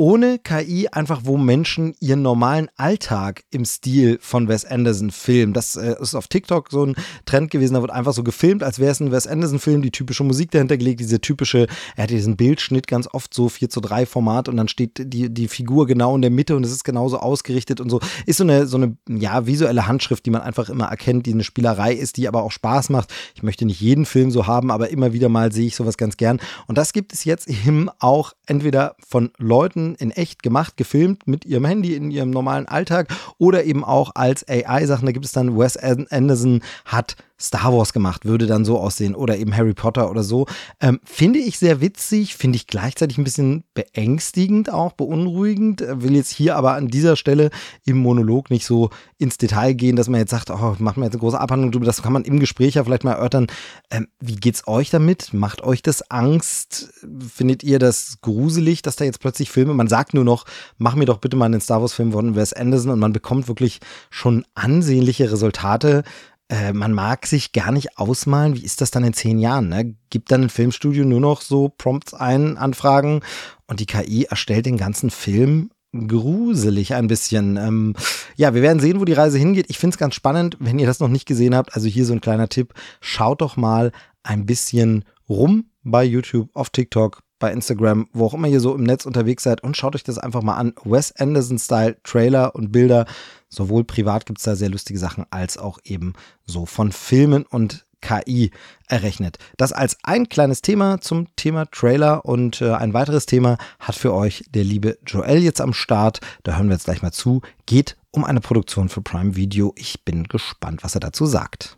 ohne 0.00 0.38
KI 0.38 0.88
einfach, 0.88 1.20
wo 1.24 1.36
Menschen 1.36 1.94
ihren 2.00 2.22
normalen 2.22 2.70
Alltag 2.78 3.42
im 3.50 3.66
Stil 3.66 4.18
von 4.22 4.48
Wes 4.48 4.64
Anderson 4.64 5.10
filmen. 5.10 5.52
Das 5.52 5.76
äh, 5.76 5.94
ist 6.00 6.14
auf 6.14 6.26
TikTok 6.26 6.70
so 6.70 6.86
ein 6.86 6.94
Trend 7.26 7.50
gewesen. 7.50 7.74
Da 7.74 7.82
wird 7.82 7.90
einfach 7.90 8.14
so 8.14 8.22
gefilmt, 8.22 8.62
als 8.62 8.78
wäre 8.78 8.92
es 8.92 9.00
ein 9.00 9.12
Wes 9.12 9.26
Anderson-Film, 9.26 9.82
die 9.82 9.90
typische 9.90 10.24
Musik 10.24 10.52
dahinter 10.52 10.78
gelegt, 10.78 11.00
diese 11.00 11.20
typische, 11.20 11.66
er 11.96 12.04
hat 12.04 12.10
diesen 12.10 12.38
Bildschnitt 12.38 12.86
ganz 12.86 13.08
oft 13.12 13.34
so 13.34 13.50
4 13.50 13.68
zu 13.68 13.82
3 13.82 14.06
Format 14.06 14.48
und 14.48 14.56
dann 14.56 14.68
steht 14.68 15.12
die, 15.12 15.28
die 15.28 15.48
Figur 15.48 15.86
genau 15.86 16.14
in 16.16 16.22
der 16.22 16.30
Mitte 16.30 16.56
und 16.56 16.64
es 16.64 16.72
ist 16.72 16.84
genauso 16.84 17.18
ausgerichtet 17.18 17.78
und 17.78 17.90
so. 17.90 18.00
Ist 18.24 18.38
so 18.38 18.44
eine, 18.44 18.66
so 18.66 18.78
eine, 18.78 18.96
ja, 19.06 19.46
visuelle 19.46 19.86
Handschrift, 19.86 20.24
die 20.24 20.30
man 20.30 20.40
einfach 20.40 20.70
immer 20.70 20.86
erkennt, 20.86 21.26
die 21.26 21.34
eine 21.34 21.44
Spielerei 21.44 21.92
ist, 21.92 22.16
die 22.16 22.26
aber 22.26 22.42
auch 22.42 22.52
Spaß 22.52 22.88
macht. 22.88 23.12
Ich 23.34 23.42
möchte 23.42 23.66
nicht 23.66 23.82
jeden 23.82 24.06
Film 24.06 24.30
so 24.30 24.46
haben, 24.46 24.70
aber 24.70 24.88
immer 24.88 25.12
wieder 25.12 25.28
mal 25.28 25.52
sehe 25.52 25.66
ich 25.66 25.76
sowas 25.76 25.98
ganz 25.98 26.16
gern. 26.16 26.40
Und 26.66 26.78
das 26.78 26.94
gibt 26.94 27.12
es 27.12 27.26
jetzt 27.26 27.48
eben 27.50 27.90
auch 27.98 28.32
entweder 28.46 28.96
von 29.06 29.30
Leuten, 29.36 29.89
in 29.94 30.10
echt 30.10 30.42
gemacht, 30.42 30.76
gefilmt 30.76 31.26
mit 31.26 31.44
ihrem 31.44 31.64
Handy 31.64 31.94
in 31.94 32.10
ihrem 32.10 32.30
normalen 32.30 32.66
Alltag 32.66 33.08
oder 33.38 33.64
eben 33.64 33.84
auch 33.84 34.12
als 34.14 34.48
AI-Sachen. 34.48 35.06
Da 35.06 35.12
gibt 35.12 35.24
es 35.24 35.32
dann 35.32 35.58
Wes 35.58 35.76
Anderson 35.76 36.62
hat 36.84 37.16
Star 37.40 37.72
Wars 37.72 37.92
gemacht, 37.92 38.24
würde 38.26 38.46
dann 38.46 38.64
so 38.64 38.78
aussehen 38.78 39.14
oder 39.14 39.36
eben 39.38 39.56
Harry 39.56 39.72
Potter 39.72 40.10
oder 40.10 40.22
so. 40.22 40.46
Ähm, 40.80 41.00
finde 41.04 41.38
ich 41.38 41.58
sehr 41.58 41.80
witzig, 41.80 42.36
finde 42.36 42.56
ich 42.56 42.66
gleichzeitig 42.66 43.16
ein 43.18 43.24
bisschen 43.24 43.64
beängstigend, 43.74 44.70
auch 44.70 44.92
beunruhigend. 44.92 45.80
Äh, 45.80 46.02
will 46.02 46.14
jetzt 46.14 46.30
hier 46.30 46.56
aber 46.56 46.74
an 46.74 46.88
dieser 46.88 47.16
Stelle 47.16 47.50
im 47.84 47.96
Monolog 47.98 48.50
nicht 48.50 48.66
so 48.66 48.90
ins 49.16 49.38
Detail 49.38 49.72
gehen, 49.72 49.96
dass 49.96 50.08
man 50.08 50.20
jetzt 50.20 50.30
sagt, 50.30 50.50
oh, 50.50 50.76
machen 50.78 51.00
wir 51.00 51.04
jetzt 51.04 51.14
eine 51.14 51.20
große 51.20 51.40
Abhandlung 51.40 51.72
drüber. 51.72 51.86
Das 51.86 52.02
kann 52.02 52.12
man 52.12 52.24
im 52.24 52.40
Gespräch 52.40 52.74
ja 52.74 52.84
vielleicht 52.84 53.04
mal 53.04 53.12
erörtern. 53.12 53.46
Ähm, 53.90 54.08
wie 54.20 54.36
geht's 54.36 54.66
euch 54.66 54.90
damit? 54.90 55.32
Macht 55.32 55.62
euch 55.62 55.82
das 55.82 56.10
Angst? 56.10 56.92
Findet 57.34 57.62
ihr 57.62 57.78
das 57.78 58.18
gruselig, 58.20 58.82
dass 58.82 58.96
da 58.96 59.04
jetzt 59.04 59.20
plötzlich 59.20 59.50
Filme, 59.50 59.72
man 59.72 59.88
sagt 59.88 60.12
nur 60.14 60.24
noch, 60.24 60.44
mach 60.76 60.94
mir 60.94 61.06
doch 61.06 61.18
bitte 61.18 61.36
mal 61.36 61.46
einen 61.46 61.60
Star 61.60 61.80
Wars 61.80 61.94
Film 61.94 62.12
von 62.12 62.34
Wes 62.34 62.52
Anderson 62.52 62.92
und 62.92 62.98
man 62.98 63.12
bekommt 63.12 63.48
wirklich 63.48 63.80
schon 64.10 64.44
ansehnliche 64.54 65.30
Resultate. 65.32 66.04
Äh, 66.50 66.72
man 66.72 66.92
mag 66.92 67.26
sich 67.26 67.52
gar 67.52 67.70
nicht 67.70 67.96
ausmalen, 67.96 68.56
wie 68.56 68.64
ist 68.64 68.80
das 68.80 68.90
dann 68.90 69.04
in 69.04 69.12
zehn 69.12 69.38
Jahren? 69.38 69.68
Ne? 69.68 69.94
Gibt 70.10 70.32
dann 70.32 70.42
ein 70.42 70.50
Filmstudio 70.50 71.04
nur 71.04 71.20
noch 71.20 71.42
so 71.42 71.68
Prompts 71.68 72.12
ein, 72.12 72.58
Anfragen 72.58 73.20
und 73.68 73.78
die 73.78 73.86
KI 73.86 74.24
erstellt 74.24 74.66
den 74.66 74.76
ganzen 74.76 75.10
Film 75.10 75.70
gruselig 75.92 76.94
ein 76.94 77.06
bisschen. 77.06 77.56
Ähm, 77.56 77.94
ja, 78.36 78.54
wir 78.54 78.62
werden 78.62 78.80
sehen, 78.80 79.00
wo 79.00 79.04
die 79.04 79.12
Reise 79.12 79.38
hingeht. 79.38 79.66
Ich 79.68 79.78
finde 79.78 79.94
es 79.94 79.98
ganz 79.98 80.14
spannend, 80.14 80.56
wenn 80.60 80.78
ihr 80.78 80.86
das 80.86 81.00
noch 81.00 81.08
nicht 81.08 81.26
gesehen 81.26 81.54
habt. 81.54 81.74
Also 81.74 81.88
hier 81.88 82.04
so 82.04 82.12
ein 82.12 82.20
kleiner 82.20 82.48
Tipp. 82.48 82.74
Schaut 83.00 83.40
doch 83.40 83.56
mal 83.56 83.92
ein 84.22 84.46
bisschen 84.46 85.04
rum 85.28 85.66
bei 85.82 86.04
YouTube, 86.04 86.50
auf 86.54 86.70
TikTok, 86.70 87.22
bei 87.38 87.52
Instagram, 87.52 88.08
wo 88.12 88.26
auch 88.26 88.34
immer 88.34 88.48
ihr 88.48 88.60
so 88.60 88.74
im 88.74 88.82
Netz 88.82 89.06
unterwegs 89.06 89.44
seid 89.44 89.62
und 89.62 89.76
schaut 89.76 89.94
euch 89.94 90.04
das 90.04 90.18
einfach 90.18 90.42
mal 90.42 90.56
an. 90.56 90.74
Wes 90.84 91.14
Anderson-Style, 91.16 91.98
Trailer 92.02 92.54
und 92.54 92.72
Bilder. 92.72 93.06
Sowohl 93.50 93.84
privat 93.84 94.26
gibt 94.26 94.38
es 94.38 94.44
da 94.44 94.54
sehr 94.54 94.70
lustige 94.70 94.98
Sachen, 94.98 95.26
als 95.30 95.58
auch 95.58 95.78
eben 95.84 96.14
so 96.46 96.66
von 96.66 96.92
Filmen 96.92 97.44
und 97.44 97.84
KI 98.00 98.50
errechnet. 98.88 99.38
Das 99.56 99.72
als 99.72 99.98
ein 100.04 100.28
kleines 100.28 100.62
Thema 100.62 101.00
zum 101.00 101.26
Thema 101.36 101.66
Trailer 101.66 102.24
und 102.24 102.62
äh, 102.62 102.72
ein 102.72 102.94
weiteres 102.94 103.26
Thema 103.26 103.58
hat 103.78 103.94
für 103.94 104.14
euch 104.14 104.44
der 104.50 104.64
liebe 104.64 104.98
Joel 105.06 105.42
jetzt 105.42 105.60
am 105.60 105.74
Start. 105.74 106.20
Da 106.44 106.56
hören 106.56 106.68
wir 106.68 106.74
jetzt 106.74 106.84
gleich 106.84 107.02
mal 107.02 107.12
zu. 107.12 107.42
Geht 107.66 107.96
um 108.10 108.24
eine 108.24 108.40
Produktion 108.40 108.88
für 108.88 109.02
Prime 109.02 109.36
Video. 109.36 109.74
Ich 109.76 110.02
bin 110.04 110.24
gespannt, 110.24 110.82
was 110.82 110.94
er 110.94 111.00
dazu 111.00 111.26
sagt. 111.26 111.76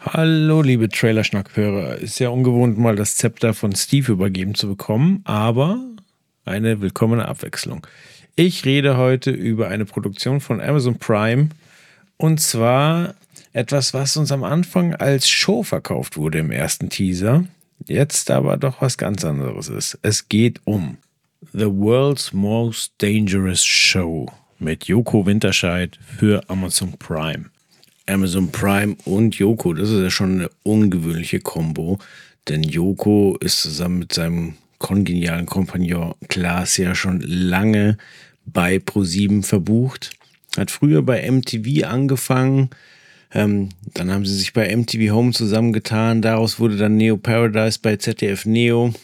Hallo, 0.00 0.62
liebe 0.62 0.88
Trailerschnackhörer. 0.88 1.96
Ist 1.96 2.18
ja 2.18 2.30
ungewohnt, 2.30 2.78
mal 2.78 2.96
das 2.96 3.16
Zepter 3.16 3.52
von 3.52 3.74
Steve 3.74 4.12
übergeben 4.12 4.54
zu 4.54 4.68
bekommen, 4.68 5.20
aber 5.24 5.80
eine 6.44 6.80
willkommene 6.80 7.26
Abwechslung. 7.26 7.86
Ich 8.40 8.64
rede 8.64 8.96
heute 8.96 9.32
über 9.32 9.66
eine 9.66 9.84
Produktion 9.84 10.40
von 10.40 10.60
Amazon 10.60 10.96
Prime 10.96 11.48
und 12.18 12.40
zwar 12.40 13.16
etwas, 13.52 13.94
was 13.94 14.16
uns 14.16 14.30
am 14.30 14.44
Anfang 14.44 14.94
als 14.94 15.28
Show 15.28 15.64
verkauft 15.64 16.16
wurde 16.16 16.38
im 16.38 16.52
ersten 16.52 16.88
Teaser, 16.88 17.42
jetzt 17.88 18.30
aber 18.30 18.56
doch 18.56 18.80
was 18.80 18.96
ganz 18.96 19.24
anderes 19.24 19.68
ist. 19.68 19.98
Es 20.02 20.28
geht 20.28 20.60
um 20.66 20.98
The 21.52 21.66
World's 21.66 22.32
Most 22.32 22.92
Dangerous 22.98 23.64
Show 23.64 24.30
mit 24.60 24.84
Joko 24.84 25.26
Winterscheid 25.26 25.98
für 26.16 26.48
Amazon 26.48 26.92
Prime. 26.96 27.46
Amazon 28.06 28.52
Prime 28.52 28.94
und 29.04 29.34
Joko, 29.34 29.72
das 29.72 29.90
ist 29.90 30.00
ja 30.00 30.10
schon 30.10 30.34
eine 30.34 30.50
ungewöhnliche 30.62 31.40
Kombo, 31.40 31.98
denn 32.46 32.62
Joko 32.62 33.36
ist 33.40 33.60
zusammen 33.60 33.98
mit 33.98 34.12
seinem 34.12 34.54
kongenialen 34.78 35.46
Kompagnon 35.46 36.14
Klaas 36.28 36.76
ja 36.76 36.94
schon 36.94 37.20
lange 37.20 37.98
bei 38.52 38.76
Pro7 38.76 39.44
verbucht. 39.44 40.10
Hat 40.56 40.70
früher 40.70 41.02
bei 41.02 41.30
MTV 41.30 41.86
angefangen, 41.86 42.70
ähm, 43.32 43.68
dann 43.94 44.10
haben 44.10 44.24
sie 44.24 44.34
sich 44.34 44.52
bei 44.52 44.74
MTV 44.74 45.12
Home 45.12 45.32
zusammengetan. 45.32 46.22
Daraus 46.22 46.58
wurde 46.58 46.76
dann 46.76 46.96
Neo 46.96 47.16
Paradise 47.16 47.78
bei 47.80 47.96
ZDF 47.96 48.46
Neo, 48.46 48.94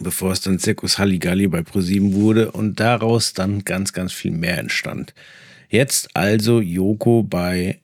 bevor 0.00 0.32
es 0.32 0.40
dann 0.40 0.58
Zirkus 0.58 0.98
Halligalli 0.98 1.46
bei 1.46 1.62
ProSieben 1.62 2.14
wurde 2.14 2.50
und 2.50 2.80
daraus 2.80 3.32
dann 3.32 3.64
ganz, 3.64 3.92
ganz 3.92 4.12
viel 4.12 4.32
mehr 4.32 4.58
entstand. 4.58 5.14
Jetzt 5.68 6.16
also 6.16 6.60
Yoko 6.60 7.22
bei 7.22 7.80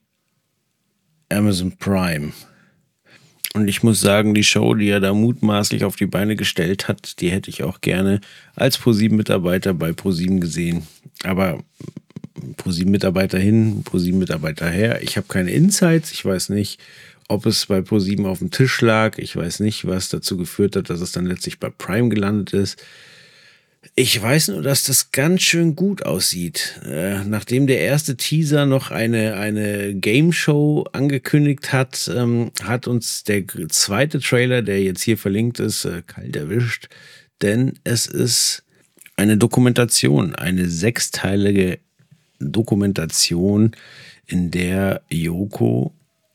Amazon 1.29 1.73
Prime. 1.77 2.33
Und 3.55 3.67
ich 3.67 3.83
muss 3.83 4.01
sagen, 4.01 4.33
die 4.35 4.45
Show, 4.45 4.75
die 4.75 4.89
er 4.89 5.01
da 5.01 5.13
mutmaßlich 5.13 5.85
auf 5.85 5.97
die 5.97 6.07
Beine 6.07 6.37
gestellt 6.37 6.87
hat, 6.87 7.21
die 7.21 7.31
hätte 7.31 7.51
ich 7.51 7.65
auch 7.65 7.81
gerne 7.81 8.21
als 8.55 8.79
ProSieben-Mitarbeiter 8.79 9.75
bei 9.75 9.93
ProSieben 9.93 10.41
gesehen. 10.41 10.87
Aber 11.25 11.59
ProSieben-Mitarbeiter 12.57 13.39
hin, 13.39 13.83
ProSieben-Mitarbeiter 13.85 14.69
her. 14.71 15.03
Ich 15.03 15.17
habe 15.17 15.27
keine 15.27 15.51
Insights. 15.51 16.13
Ich 16.13 16.25
weiß 16.25 16.51
nicht, 16.51 16.81
ob 17.27 17.45
es 17.47 17.67
bei 17.67 17.81
ProSieben 17.81 18.25
auf 18.27 18.39
dem 18.39 18.53
Tisch 18.53 18.81
lag. 18.81 19.19
Ich 19.19 19.35
weiß 19.35 19.61
nicht, 19.61 19.87
was 19.87 20.09
dazu 20.09 20.37
geführt 20.37 20.77
hat, 20.77 20.89
dass 20.89 21.01
es 21.01 21.11
dann 21.11 21.27
letztlich 21.27 21.59
bei 21.59 21.71
Prime 21.71 22.09
gelandet 22.09 22.53
ist. 22.53 22.83
Ich 23.95 24.21
weiß 24.21 24.49
nur, 24.49 24.63
dass 24.63 24.85
das 24.85 25.11
ganz 25.11 25.41
schön 25.43 25.75
gut 25.75 26.05
aussieht. 26.05 26.81
Äh, 26.85 27.25
nachdem 27.25 27.67
der 27.67 27.81
erste 27.81 28.17
Teaser 28.17 28.67
noch 28.67 28.91
eine, 28.91 29.37
eine 29.37 29.95
Game 29.95 30.33
Show 30.33 30.87
angekündigt 30.93 31.73
hat, 31.73 32.11
ähm, 32.15 32.53
hat 32.63 32.87
uns 32.87 33.25
der 33.25 33.45
zweite 33.69 34.21
Trailer, 34.21 34.61
der 34.61 34.83
jetzt 34.83 35.03
hier 35.03 35.17
verlinkt 35.17 35.61
ist, 35.61 35.87
äh, 35.87 36.03
kalt 36.07 36.37
erwischt. 36.37 36.89
Denn 37.41 37.79
es 37.85 38.07
ist 38.07 38.65
eine 39.17 39.39
Dokumentation, 39.39 40.35
eine 40.35 40.69
sechsteilige 40.69 41.79
Dokumentation, 42.39 43.73
in 44.27 44.51
der 44.51 45.03
Yoko 45.11 45.93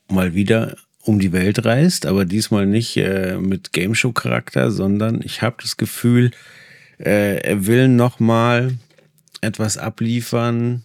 mal 0.07 0.33
wieder 0.33 0.75
um 1.01 1.19
die 1.19 1.31
Welt 1.31 1.63
reist, 1.63 2.05
aber 2.05 2.25
diesmal 2.25 2.65
nicht 2.65 2.97
äh, 2.97 3.37
mit 3.37 3.71
Game 3.71 3.95
Show 3.95 4.11
Charakter, 4.11 4.71
sondern 4.71 5.21
ich 5.23 5.41
habe 5.41 5.57
das 5.61 5.77
Gefühl, 5.77 6.31
äh, 6.99 7.37
er 7.37 7.65
will 7.65 7.87
noch 7.87 8.19
mal 8.19 8.77
etwas 9.41 9.77
abliefern, 9.77 10.83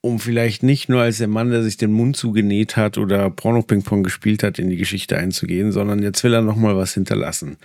um 0.00 0.20
vielleicht 0.20 0.62
nicht 0.62 0.88
nur 0.88 1.00
als 1.00 1.18
der 1.18 1.28
Mann, 1.28 1.50
der 1.50 1.62
sich 1.62 1.76
den 1.76 1.92
Mund 1.92 2.16
zugenäht 2.16 2.76
hat 2.76 2.98
oder 2.98 3.30
Porno 3.30 3.62
Ping 3.62 3.82
Pong 3.82 4.02
gespielt 4.02 4.42
hat, 4.42 4.58
in 4.58 4.68
die 4.68 4.76
Geschichte 4.76 5.16
einzugehen, 5.16 5.72
sondern 5.72 6.02
jetzt 6.02 6.22
will 6.24 6.34
er 6.34 6.42
noch 6.42 6.56
mal 6.56 6.76
was 6.76 6.94
hinterlassen. 6.94 7.56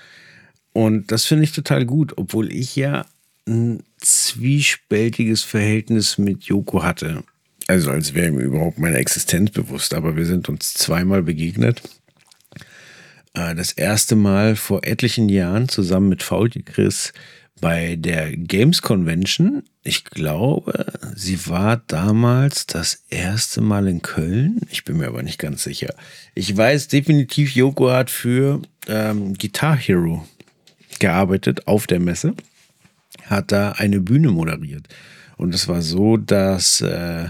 Und 0.72 1.12
das 1.12 1.26
finde 1.26 1.44
ich 1.44 1.52
total 1.52 1.86
gut, 1.86 2.14
obwohl 2.18 2.52
ich 2.52 2.76
ja 2.76 3.06
ein 3.48 3.84
zwiespältiges 3.98 5.44
Verhältnis 5.44 6.18
mit 6.18 6.44
Yoko 6.44 6.84
hatte. 6.84 7.24
Also 7.68 7.92
als 7.92 8.14
wäre 8.14 8.28
ihm 8.28 8.40
überhaupt 8.40 8.80
meine 8.80 8.98
Existenz 8.98 9.52
bewusst, 9.52 9.94
aber 9.94 10.16
wir 10.16 10.26
sind 10.26 10.50
uns 10.50 10.74
zweimal 10.74 11.24
begegnet. 11.24 11.82
Äh, 13.34 13.56
das 13.56 13.72
erste 13.72 14.16
Mal 14.16 14.56
vor 14.56 14.84
etlichen 14.84 15.30
Jahren 15.30 15.70
zusammen 15.70 16.10
mit 16.10 16.24
Faulty 16.24 16.64
Chris 16.64 17.14
bei 17.62 17.96
der 17.98 18.36
Games 18.36 18.82
Convention. 18.82 19.64
Ich 19.84 20.06
glaube, 20.06 20.94
sie 21.16 21.48
war 21.48 21.78
damals 21.88 22.68
das 22.68 23.04
erste 23.10 23.62
Mal 23.62 23.88
in 23.88 24.02
Köln. 24.02 24.62
Ich 24.70 24.86
bin 24.86 24.98
mir 24.98 25.08
aber 25.08 25.24
nicht 25.24 25.40
ganz 25.40 25.64
sicher. 25.64 25.94
Ich 26.36 26.56
weiß 26.56 26.88
definitiv, 26.88 27.56
Yoko 27.56 27.92
hat 27.92 28.10
für 28.10 28.62
ähm, 28.88 29.34
Guitar 29.34 29.76
Hero 29.76 30.26
gearbeitet 31.00 31.68
auf 31.68 31.88
der 31.88 32.00
Messe 32.00 32.36
hat 33.30 33.52
da 33.52 33.72
eine 33.74 34.00
Bühne 34.00 34.30
moderiert. 34.30 34.88
Und 35.38 35.56
es 35.56 35.68
war 35.68 35.82
so, 35.82 36.18
dass 36.18 36.82
äh, 36.82 37.30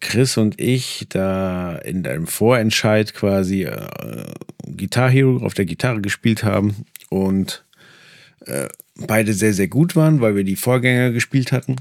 Chris 0.00 0.36
und 0.36 0.60
ich 0.60 1.06
da 1.08 1.76
in 1.76 2.06
einem 2.06 2.26
Vorentscheid 2.26 3.14
quasi 3.14 3.64
äh, 3.64 3.86
Guitar 4.76 5.10
Hero 5.10 5.38
auf 5.44 5.54
der 5.54 5.64
Gitarre 5.64 6.00
gespielt 6.00 6.44
haben 6.44 6.84
und 7.08 7.64
äh, 8.46 8.68
beide 8.94 9.32
sehr, 9.32 9.54
sehr 9.54 9.68
gut 9.68 9.96
waren, 9.96 10.20
weil 10.20 10.36
wir 10.36 10.44
die 10.44 10.56
Vorgänger 10.56 11.10
gespielt 11.10 11.52
hatten 11.52 11.76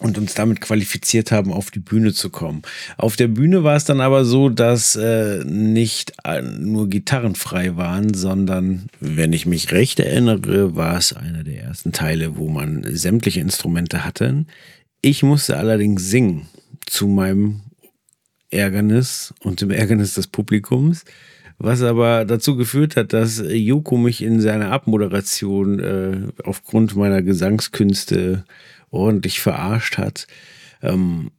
und 0.00 0.18
uns 0.18 0.34
damit 0.34 0.60
qualifiziert 0.60 1.30
haben, 1.30 1.52
auf 1.52 1.70
die 1.70 1.78
Bühne 1.78 2.12
zu 2.12 2.30
kommen. 2.30 2.62
Auf 2.96 3.16
der 3.16 3.28
Bühne 3.28 3.62
war 3.62 3.76
es 3.76 3.84
dann 3.84 4.00
aber 4.00 4.24
so, 4.24 4.48
dass 4.48 4.96
äh, 4.96 5.44
nicht 5.44 6.12
nur 6.58 6.88
Gitarren 6.88 7.36
frei 7.36 7.76
waren, 7.76 8.12
sondern, 8.12 8.88
wenn 9.00 9.32
ich 9.32 9.46
mich 9.46 9.72
recht 9.72 10.00
erinnere, 10.00 10.74
war 10.74 10.98
es 10.98 11.12
einer 11.12 11.44
der 11.44 11.62
ersten 11.62 11.92
Teile, 11.92 12.36
wo 12.36 12.48
man 12.48 12.84
sämtliche 12.90 13.40
Instrumente 13.40 14.04
hatte. 14.04 14.44
Ich 15.00 15.22
musste 15.22 15.56
allerdings 15.56 16.08
singen 16.08 16.48
zu 16.86 17.06
meinem 17.06 17.62
Ärgernis 18.50 19.34
und 19.40 19.60
dem 19.60 19.70
Ärgernis 19.70 20.14
des 20.14 20.26
Publikums 20.26 21.04
was 21.58 21.82
aber 21.82 22.24
dazu 22.24 22.56
geführt 22.56 22.96
hat, 22.96 23.12
dass 23.12 23.42
Joko 23.48 23.96
mich 23.96 24.22
in 24.22 24.40
seiner 24.40 24.72
Abmoderation 24.72 25.78
äh, 25.78 26.42
aufgrund 26.42 26.96
meiner 26.96 27.22
Gesangskünste 27.22 28.44
ordentlich 28.90 29.40
verarscht 29.40 29.98
hat. 29.98 30.26
Ähm, 30.82 31.30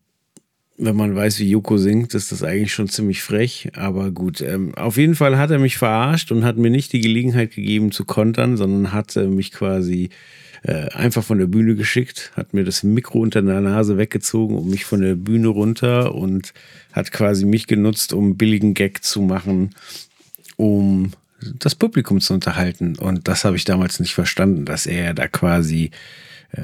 wenn 0.77 0.95
man 0.95 1.15
weiß, 1.15 1.39
wie 1.39 1.49
Joko 1.49 1.77
singt, 1.77 2.13
ist 2.13 2.31
das 2.31 2.43
eigentlich 2.43 2.73
schon 2.73 2.89
ziemlich 2.89 3.21
frech. 3.21 3.69
Aber 3.75 4.11
gut, 4.11 4.41
ähm, 4.41 4.75
auf 4.75 4.97
jeden 4.97 5.15
Fall 5.15 5.37
hat 5.37 5.51
er 5.51 5.59
mich 5.59 5.77
verarscht 5.77 6.31
und 6.31 6.43
hat 6.43 6.57
mir 6.57 6.69
nicht 6.69 6.91
die 6.93 7.01
Gelegenheit 7.01 7.55
gegeben 7.55 7.91
zu 7.91 8.03
kontern, 8.03 8.57
sondern 8.57 8.91
hat 8.91 9.15
äh, 9.15 9.27
mich 9.27 9.51
quasi 9.51 10.09
äh, 10.63 10.89
einfach 10.89 11.23
von 11.23 11.37
der 11.37 11.45
Bühne 11.45 11.75
geschickt, 11.75 12.31
hat 12.35 12.53
mir 12.53 12.63
das 12.63 12.83
Mikro 12.83 13.19
unter 13.19 13.41
der 13.41 13.61
Nase 13.61 13.97
weggezogen 13.97 14.57
und 14.57 14.69
mich 14.69 14.83
von 14.83 15.01
der 15.01 15.15
Bühne 15.15 15.47
runter 15.47 16.13
und 16.13 16.53
hat 16.91 17.11
quasi 17.11 17.45
mich 17.45 17.67
genutzt, 17.67 18.13
um 18.13 18.35
billigen 18.35 18.73
Gag 18.73 19.03
zu 19.03 19.21
machen, 19.21 19.75
um 20.57 21.11
das 21.59 21.75
Publikum 21.75 22.19
zu 22.19 22.33
unterhalten. 22.33 22.97
Und 22.97 23.27
das 23.27 23.45
habe 23.45 23.55
ich 23.55 23.63
damals 23.63 23.99
nicht 23.99 24.13
verstanden, 24.13 24.65
dass 24.65 24.87
er 24.87 25.13
da 25.13 25.27
quasi 25.27 25.91
äh, 26.51 26.61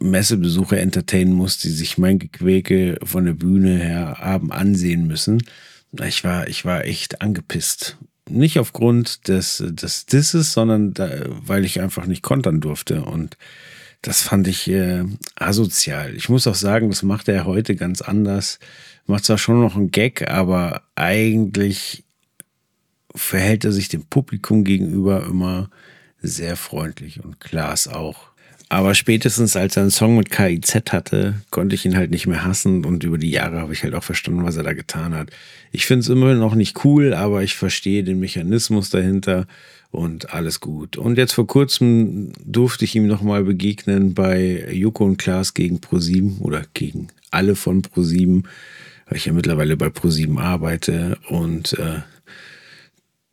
Messebesucher 0.00 0.78
entertainen 0.78 1.32
muss, 1.32 1.58
die 1.58 1.70
sich 1.70 1.98
mein 1.98 2.18
Gequäke 2.18 2.98
von 3.02 3.24
der 3.24 3.32
Bühne 3.32 3.78
her 3.78 4.18
haben 4.20 4.52
ansehen 4.52 5.06
müssen. 5.06 5.42
Ich 6.04 6.24
war, 6.24 6.48
ich 6.48 6.64
war 6.64 6.84
echt 6.84 7.22
angepisst. 7.22 7.96
Nicht 8.28 8.58
aufgrund 8.58 9.28
des, 9.28 9.62
des 9.66 10.06
Disses, 10.06 10.52
sondern 10.52 10.92
da, 10.92 11.08
weil 11.26 11.64
ich 11.64 11.80
einfach 11.80 12.06
nicht 12.06 12.22
kontern 12.22 12.60
durfte. 12.60 13.04
Und 13.04 13.38
das 14.02 14.22
fand 14.22 14.48
ich 14.48 14.68
äh, 14.68 15.04
asozial. 15.36 16.14
Ich 16.14 16.28
muss 16.28 16.46
auch 16.46 16.54
sagen, 16.54 16.90
das 16.90 17.02
macht 17.02 17.28
er 17.28 17.46
heute 17.46 17.76
ganz 17.76 18.02
anders. 18.02 18.58
Macht 19.06 19.24
zwar 19.24 19.38
schon 19.38 19.60
noch 19.60 19.76
einen 19.76 19.90
Gag, 19.92 20.28
aber 20.28 20.82
eigentlich 20.96 22.04
verhält 23.14 23.64
er 23.64 23.72
sich 23.72 23.88
dem 23.88 24.04
Publikum 24.04 24.64
gegenüber 24.64 25.24
immer 25.24 25.70
sehr 26.20 26.56
freundlich 26.56 27.24
und 27.24 27.40
Klaas 27.40 27.88
auch. 27.88 28.35
Aber 28.68 28.94
spätestens 28.94 29.54
als 29.54 29.76
er 29.76 29.82
einen 29.82 29.90
Song 29.90 30.16
mit 30.16 30.30
KIZ 30.30 30.92
hatte, 30.92 31.34
konnte 31.50 31.76
ich 31.76 31.84
ihn 31.84 31.96
halt 31.96 32.10
nicht 32.10 32.26
mehr 32.26 32.44
hassen 32.44 32.84
und 32.84 33.04
über 33.04 33.16
die 33.16 33.30
Jahre 33.30 33.60
habe 33.60 33.72
ich 33.72 33.84
halt 33.84 33.94
auch 33.94 34.02
verstanden, 34.02 34.44
was 34.44 34.56
er 34.56 34.64
da 34.64 34.72
getan 34.72 35.14
hat. 35.14 35.30
Ich 35.70 35.86
finde 35.86 36.00
es 36.00 36.08
immer 36.08 36.34
noch 36.34 36.56
nicht 36.56 36.84
cool, 36.84 37.14
aber 37.14 37.44
ich 37.44 37.54
verstehe 37.54 38.02
den 38.02 38.18
Mechanismus 38.18 38.90
dahinter 38.90 39.46
und 39.92 40.34
alles 40.34 40.58
gut. 40.58 40.96
Und 40.96 41.16
jetzt 41.16 41.32
vor 41.32 41.46
kurzem 41.46 42.32
durfte 42.44 42.84
ich 42.84 42.96
ihm 42.96 43.06
nochmal 43.06 43.44
begegnen 43.44 44.14
bei 44.14 44.66
Joko 44.72 45.04
und 45.04 45.16
Klaas 45.16 45.54
gegen 45.54 45.80
ProSieben 45.80 46.38
oder 46.38 46.64
gegen 46.74 47.08
alle 47.30 47.54
von 47.54 47.82
ProSieben, 47.82 48.48
weil 49.08 49.18
ich 49.18 49.26
ja 49.26 49.32
mittlerweile 49.32 49.76
bei 49.76 49.90
ProSieben 49.90 50.38
arbeite 50.38 51.18
und 51.28 51.78
äh, 51.78 52.00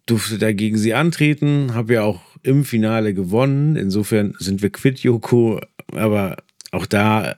durfte 0.05 0.37
dagegen 0.37 0.77
sie 0.77 0.93
antreten, 0.93 1.73
habe 1.73 1.95
ja 1.95 2.03
auch 2.03 2.21
im 2.43 2.65
Finale 2.65 3.13
gewonnen. 3.13 3.75
Insofern 3.75 4.35
sind 4.39 4.61
wir 4.61 4.69
quitt, 4.69 4.99
Joko. 4.99 5.59
Aber 5.91 6.37
auch 6.71 6.85
da 6.85 7.35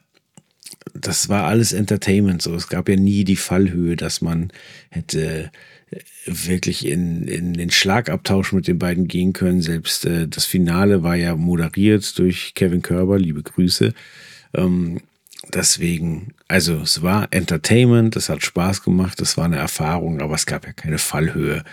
das 0.93 1.29
war 1.29 1.45
alles 1.45 1.73
Entertainment. 1.73 2.41
So, 2.41 2.53
es 2.55 2.69
gab 2.69 2.89
ja 2.89 2.95
nie 2.95 3.23
die 3.23 3.35
Fallhöhe, 3.35 3.95
dass 3.95 4.21
man 4.21 4.51
hätte 4.89 5.51
äh, 5.91 5.99
wirklich 6.25 6.85
in, 6.85 7.27
in 7.27 7.53
den 7.53 7.71
Schlagabtausch 7.71 8.53
mit 8.53 8.67
den 8.67 8.79
beiden 8.79 9.07
gehen 9.07 9.33
können. 9.33 9.61
Selbst 9.61 10.05
äh, 10.05 10.27
das 10.27 10.45
Finale 10.45 11.03
war 11.03 11.15
ja 11.15 11.35
moderiert 11.35 12.17
durch 12.17 12.53
Kevin 12.55 12.81
Körber, 12.81 13.19
liebe 13.19 13.43
Grüße. 13.43 13.93
Ähm, 14.53 15.01
deswegen, 15.53 16.33
also 16.47 16.75
es 16.81 17.01
war 17.01 17.27
Entertainment, 17.31 18.15
es 18.15 18.29
hat 18.29 18.43
Spaß 18.43 18.83
gemacht, 18.83 19.19
es 19.21 19.37
war 19.37 19.45
eine 19.45 19.57
Erfahrung, 19.57 20.21
aber 20.21 20.35
es 20.35 20.45
gab 20.45 20.65
ja 20.65 20.73
keine 20.73 20.97
Fallhöhe. 20.97 21.63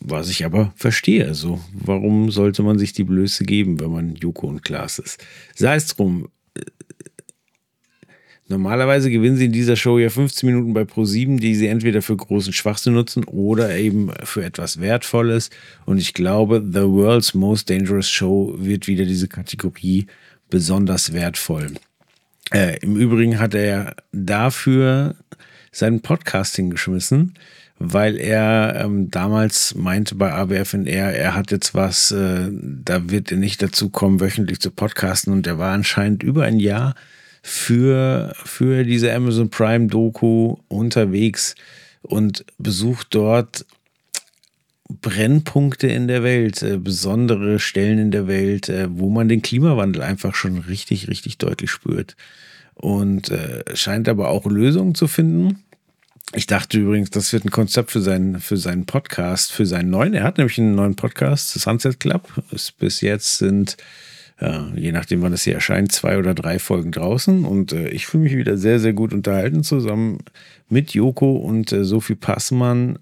Was 0.00 0.30
ich 0.30 0.44
aber 0.44 0.72
verstehe. 0.76 1.26
Also, 1.26 1.60
warum 1.72 2.30
sollte 2.30 2.62
man 2.62 2.78
sich 2.78 2.92
die 2.92 3.04
Blöße 3.04 3.44
geben, 3.44 3.80
wenn 3.80 3.90
man 3.90 4.14
Joko 4.14 4.46
und 4.46 4.62
Klaas 4.62 4.98
ist? 4.98 5.24
Sei 5.54 5.74
es 5.74 5.88
drum. 5.88 6.28
Normalerweise 8.50 9.10
gewinnen 9.10 9.36
sie 9.36 9.44
in 9.44 9.52
dieser 9.52 9.76
Show 9.76 9.98
ja 9.98 10.08
15 10.08 10.48
Minuten 10.48 10.72
bei 10.72 10.82
Pro7, 10.82 11.38
die 11.38 11.54
sie 11.54 11.66
entweder 11.66 12.00
für 12.00 12.16
großen 12.16 12.54
Schwachsinn 12.54 12.94
nutzen 12.94 13.24
oder 13.24 13.76
eben 13.76 14.10
für 14.24 14.42
etwas 14.42 14.80
Wertvolles. 14.80 15.50
Und 15.84 15.98
ich 15.98 16.14
glaube, 16.14 16.64
The 16.66 16.84
World's 16.84 17.34
Most 17.34 17.68
Dangerous 17.68 18.08
Show 18.08 18.54
wird 18.56 18.86
wieder 18.86 19.04
diese 19.04 19.28
Kategorie 19.28 20.06
besonders 20.48 21.12
wertvoll. 21.12 21.74
Äh, 22.50 22.78
Im 22.80 22.96
Übrigen 22.96 23.38
hat 23.38 23.54
er 23.54 23.94
dafür 24.12 25.16
seinen 25.70 26.00
Podcast 26.00 26.56
hingeschmissen, 26.56 27.34
weil 27.78 28.16
er 28.16 28.74
ähm, 28.84 29.10
damals 29.10 29.74
meinte 29.74 30.14
bei 30.16 30.32
AWFNR, 30.32 31.12
er 31.12 31.34
hat 31.34 31.50
jetzt 31.50 31.74
was, 31.74 32.10
äh, 32.10 32.50
da 32.50 33.08
wird 33.10 33.30
er 33.30 33.38
nicht 33.38 33.62
dazu 33.62 33.88
kommen, 33.88 34.20
wöchentlich 34.20 34.60
zu 34.60 34.70
podcasten 34.70 35.32
und 35.32 35.46
er 35.46 35.58
war 35.58 35.72
anscheinend 35.72 36.22
über 36.22 36.44
ein 36.44 36.58
Jahr 36.58 36.94
für, 37.42 38.34
für 38.44 38.84
diese 38.84 39.14
Amazon 39.14 39.48
Prime 39.48 39.86
Doku 39.86 40.56
unterwegs 40.68 41.54
und 42.02 42.44
besucht 42.58 43.08
dort 43.10 43.64
Brennpunkte 44.88 45.86
in 45.86 46.08
der 46.08 46.22
Welt, 46.22 46.62
äh, 46.62 46.78
besondere 46.78 47.58
Stellen 47.58 47.98
in 47.98 48.10
der 48.10 48.26
Welt, 48.26 48.68
äh, 48.68 48.88
wo 48.90 49.10
man 49.10 49.28
den 49.28 49.42
Klimawandel 49.42 50.02
einfach 50.02 50.34
schon 50.34 50.58
richtig, 50.58 51.08
richtig 51.08 51.38
deutlich 51.38 51.70
spürt. 51.70 52.16
Und 52.74 53.30
äh, 53.30 53.64
scheint 53.74 54.08
aber 54.08 54.30
auch 54.30 54.46
Lösungen 54.46 54.94
zu 54.94 55.08
finden. 55.08 55.64
Ich 56.34 56.46
dachte 56.46 56.78
übrigens, 56.78 57.10
das 57.10 57.32
wird 57.32 57.46
ein 57.46 57.50
Konzept 57.50 57.90
für 57.90 58.02
seinen, 58.02 58.40
für 58.40 58.58
seinen 58.58 58.84
Podcast, 58.84 59.50
für 59.50 59.64
seinen 59.64 59.88
neuen. 59.88 60.12
Er 60.12 60.24
hat 60.24 60.36
nämlich 60.36 60.58
einen 60.58 60.74
neuen 60.74 60.94
Podcast, 60.94 61.50
Sunset 61.52 62.00
Club. 62.00 62.28
bis 62.78 63.00
jetzt 63.00 63.38
sind, 63.38 63.78
äh, 64.38 64.60
je 64.76 64.92
nachdem, 64.92 65.22
wann 65.22 65.32
es 65.32 65.44
hier 65.44 65.54
erscheint, 65.54 65.90
zwei 65.90 66.18
oder 66.18 66.34
drei 66.34 66.58
Folgen 66.58 66.92
draußen. 66.92 67.46
Und 67.46 67.72
äh, 67.72 67.88
ich 67.88 68.06
fühle 68.06 68.24
mich 68.24 68.36
wieder 68.36 68.58
sehr, 68.58 68.78
sehr 68.78 68.92
gut 68.92 69.14
unterhalten, 69.14 69.62
zusammen 69.64 70.18
mit 70.68 70.92
Joko 70.92 71.36
und 71.36 71.72
äh, 71.72 71.84
Sophie 71.84 72.14
Passmann 72.14 72.98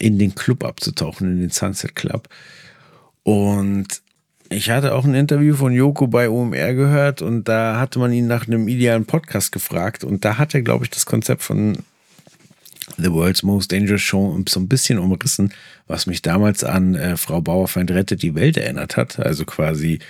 in 0.00 0.18
den 0.18 0.34
Club 0.34 0.64
abzutauchen, 0.64 1.30
in 1.30 1.40
den 1.40 1.50
Sunset 1.50 1.94
Club. 1.94 2.28
Und 3.22 4.02
ich 4.50 4.70
hatte 4.70 4.94
auch 4.94 5.04
ein 5.04 5.14
Interview 5.14 5.54
von 5.54 5.72
Joko 5.72 6.08
bei 6.08 6.28
OMR 6.28 6.74
gehört 6.74 7.22
und 7.22 7.48
da 7.48 7.78
hatte 7.78 8.00
man 8.00 8.12
ihn 8.12 8.26
nach 8.26 8.48
einem 8.48 8.66
idealen 8.66 9.06
Podcast 9.06 9.52
gefragt 9.52 10.02
und 10.02 10.24
da 10.24 10.38
hat 10.38 10.54
er, 10.54 10.62
glaube 10.62 10.84
ich, 10.84 10.90
das 10.90 11.06
Konzept 11.06 11.42
von 11.42 11.78
The 12.98 13.12
World's 13.12 13.42
Most 13.42 13.72
Dangerous 13.72 14.02
Show 14.02 14.38
so 14.48 14.60
ein 14.60 14.68
bisschen 14.68 14.98
umrissen, 14.98 15.52
was 15.86 16.06
mich 16.06 16.22
damals 16.22 16.64
an 16.64 16.94
äh, 16.94 17.16
Frau 17.16 17.40
Bauerfeind 17.40 17.90
rettet 17.90 18.22
die 18.22 18.34
Welt 18.34 18.56
erinnert 18.56 18.96
hat. 18.96 19.18
Also 19.18 19.44
quasi 19.44 20.00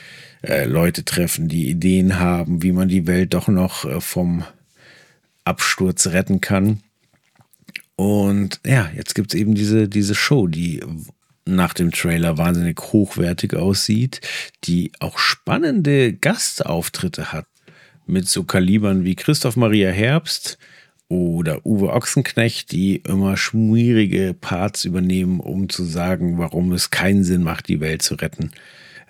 äh, 0.43 0.65
Leute 0.67 1.05
treffen, 1.05 1.49
die 1.49 1.69
Ideen 1.69 2.19
haben, 2.19 2.63
wie 2.63 2.73
man 2.73 2.89
die 2.89 3.07
Welt 3.07 3.35
doch 3.35 3.49
noch 3.49 3.85
äh, 3.85 4.01
vom 4.01 4.45
Absturz 5.45 6.09
retten 6.09 6.41
kann. 6.41 6.81
Und 7.97 8.61
ja, 8.67 8.91
jetzt 8.97 9.15
gibt 9.15 9.33
es 9.33 9.41
eben 9.41 9.55
diese, 9.55 9.89
diese 9.89 10.15
Show, 10.15 10.49
die 10.49 10.83
nach 11.47 11.75
dem 11.75 11.93
Trailer 11.93 12.39
wahnsinnig 12.39 12.81
hochwertig 12.81 13.55
aussieht, 13.55 14.21
die 14.65 14.93
auch 14.99 15.19
spannende 15.19 16.13
Gastauftritte 16.13 17.33
hat. 17.33 17.47
Mit 18.07 18.29
so 18.29 18.45
Kalibern 18.45 19.05
wie 19.05 19.15
Christoph 19.15 19.57
Maria 19.57 19.91
Herbst 19.91 20.59
oder 21.09 21.64
Uwe 21.67 21.93
Ochsenknecht, 21.93 22.73
die 22.73 22.97
immer 22.97 23.37
schwierige 23.37 24.35
Parts 24.38 24.85
übernehmen, 24.85 25.40
um 25.40 25.69
zu 25.69 25.85
sagen, 25.85 26.38
warum 26.38 26.73
es 26.73 26.90
keinen 26.90 27.25
Sinn 27.25 27.43
macht, 27.43 27.69
die 27.69 27.81
Welt 27.81 28.03
zu 28.03 28.14
retten. 28.14 28.51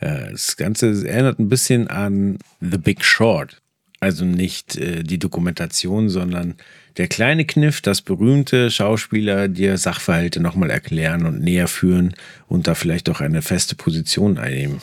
Äh, 0.00 0.32
das 0.32 0.56
Ganze 0.56 1.08
erinnert 1.08 1.38
ein 1.38 1.48
bisschen 1.48 1.88
an 1.88 2.38
The 2.60 2.78
Big 2.78 3.04
Short. 3.04 3.60
Also 4.00 4.24
nicht 4.24 4.76
äh, 4.76 5.02
die 5.02 5.18
Dokumentation, 5.18 6.08
sondern 6.08 6.56
der 6.96 7.08
kleine 7.08 7.44
Kniff, 7.44 7.80
dass 7.80 8.02
berühmte 8.02 8.70
Schauspieler 8.70 9.48
dir 9.48 9.78
Sachverhalte 9.78 10.40
nochmal 10.40 10.70
erklären 10.70 11.26
und 11.26 11.40
näher 11.40 11.68
führen 11.68 12.14
und 12.46 12.66
da 12.66 12.74
vielleicht 12.74 13.08
auch 13.08 13.20
eine 13.20 13.42
feste 13.42 13.74
Position 13.76 14.38
einnehmen. 14.38 14.80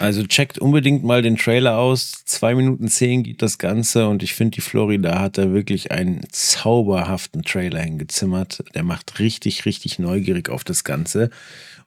Also 0.00 0.26
checkt 0.26 0.58
unbedingt 0.58 1.04
mal 1.04 1.22
den 1.22 1.36
Trailer 1.36 1.78
aus. 1.78 2.24
Zwei 2.24 2.54
Minuten 2.54 2.88
zehn 2.88 3.22
geht 3.22 3.42
das 3.42 3.58
Ganze 3.58 4.08
und 4.08 4.22
ich 4.22 4.34
finde, 4.34 4.56
die 4.56 4.60
Florida 4.60 5.20
hat 5.20 5.38
da 5.38 5.52
wirklich 5.52 5.92
einen 5.92 6.22
zauberhaften 6.30 7.42
Trailer 7.42 7.80
hingezimmert. 7.80 8.64
Der 8.74 8.82
macht 8.82 9.18
richtig, 9.18 9.64
richtig 9.64 9.98
neugierig 9.98 10.48
auf 10.48 10.64
das 10.64 10.84
Ganze. 10.84 11.30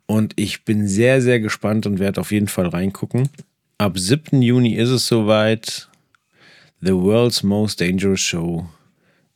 Und 0.06 0.34
ich 0.36 0.64
bin 0.64 0.88
sehr, 0.88 1.22
sehr 1.22 1.40
gespannt 1.40 1.86
und 1.88 2.00
werde 2.00 2.22
auf 2.22 2.32
jeden 2.32 2.48
Fall 2.48 2.68
reingucken. 2.68 3.30
Ab 3.78 3.98
7. 3.98 4.42
Juni 4.42 4.76
ist 4.76 4.90
es 4.90 5.08
soweit. 5.08 5.90
The 6.82 6.94
World's 6.94 7.44
Most 7.44 7.82
Dangerous 7.82 8.22
Show 8.22 8.68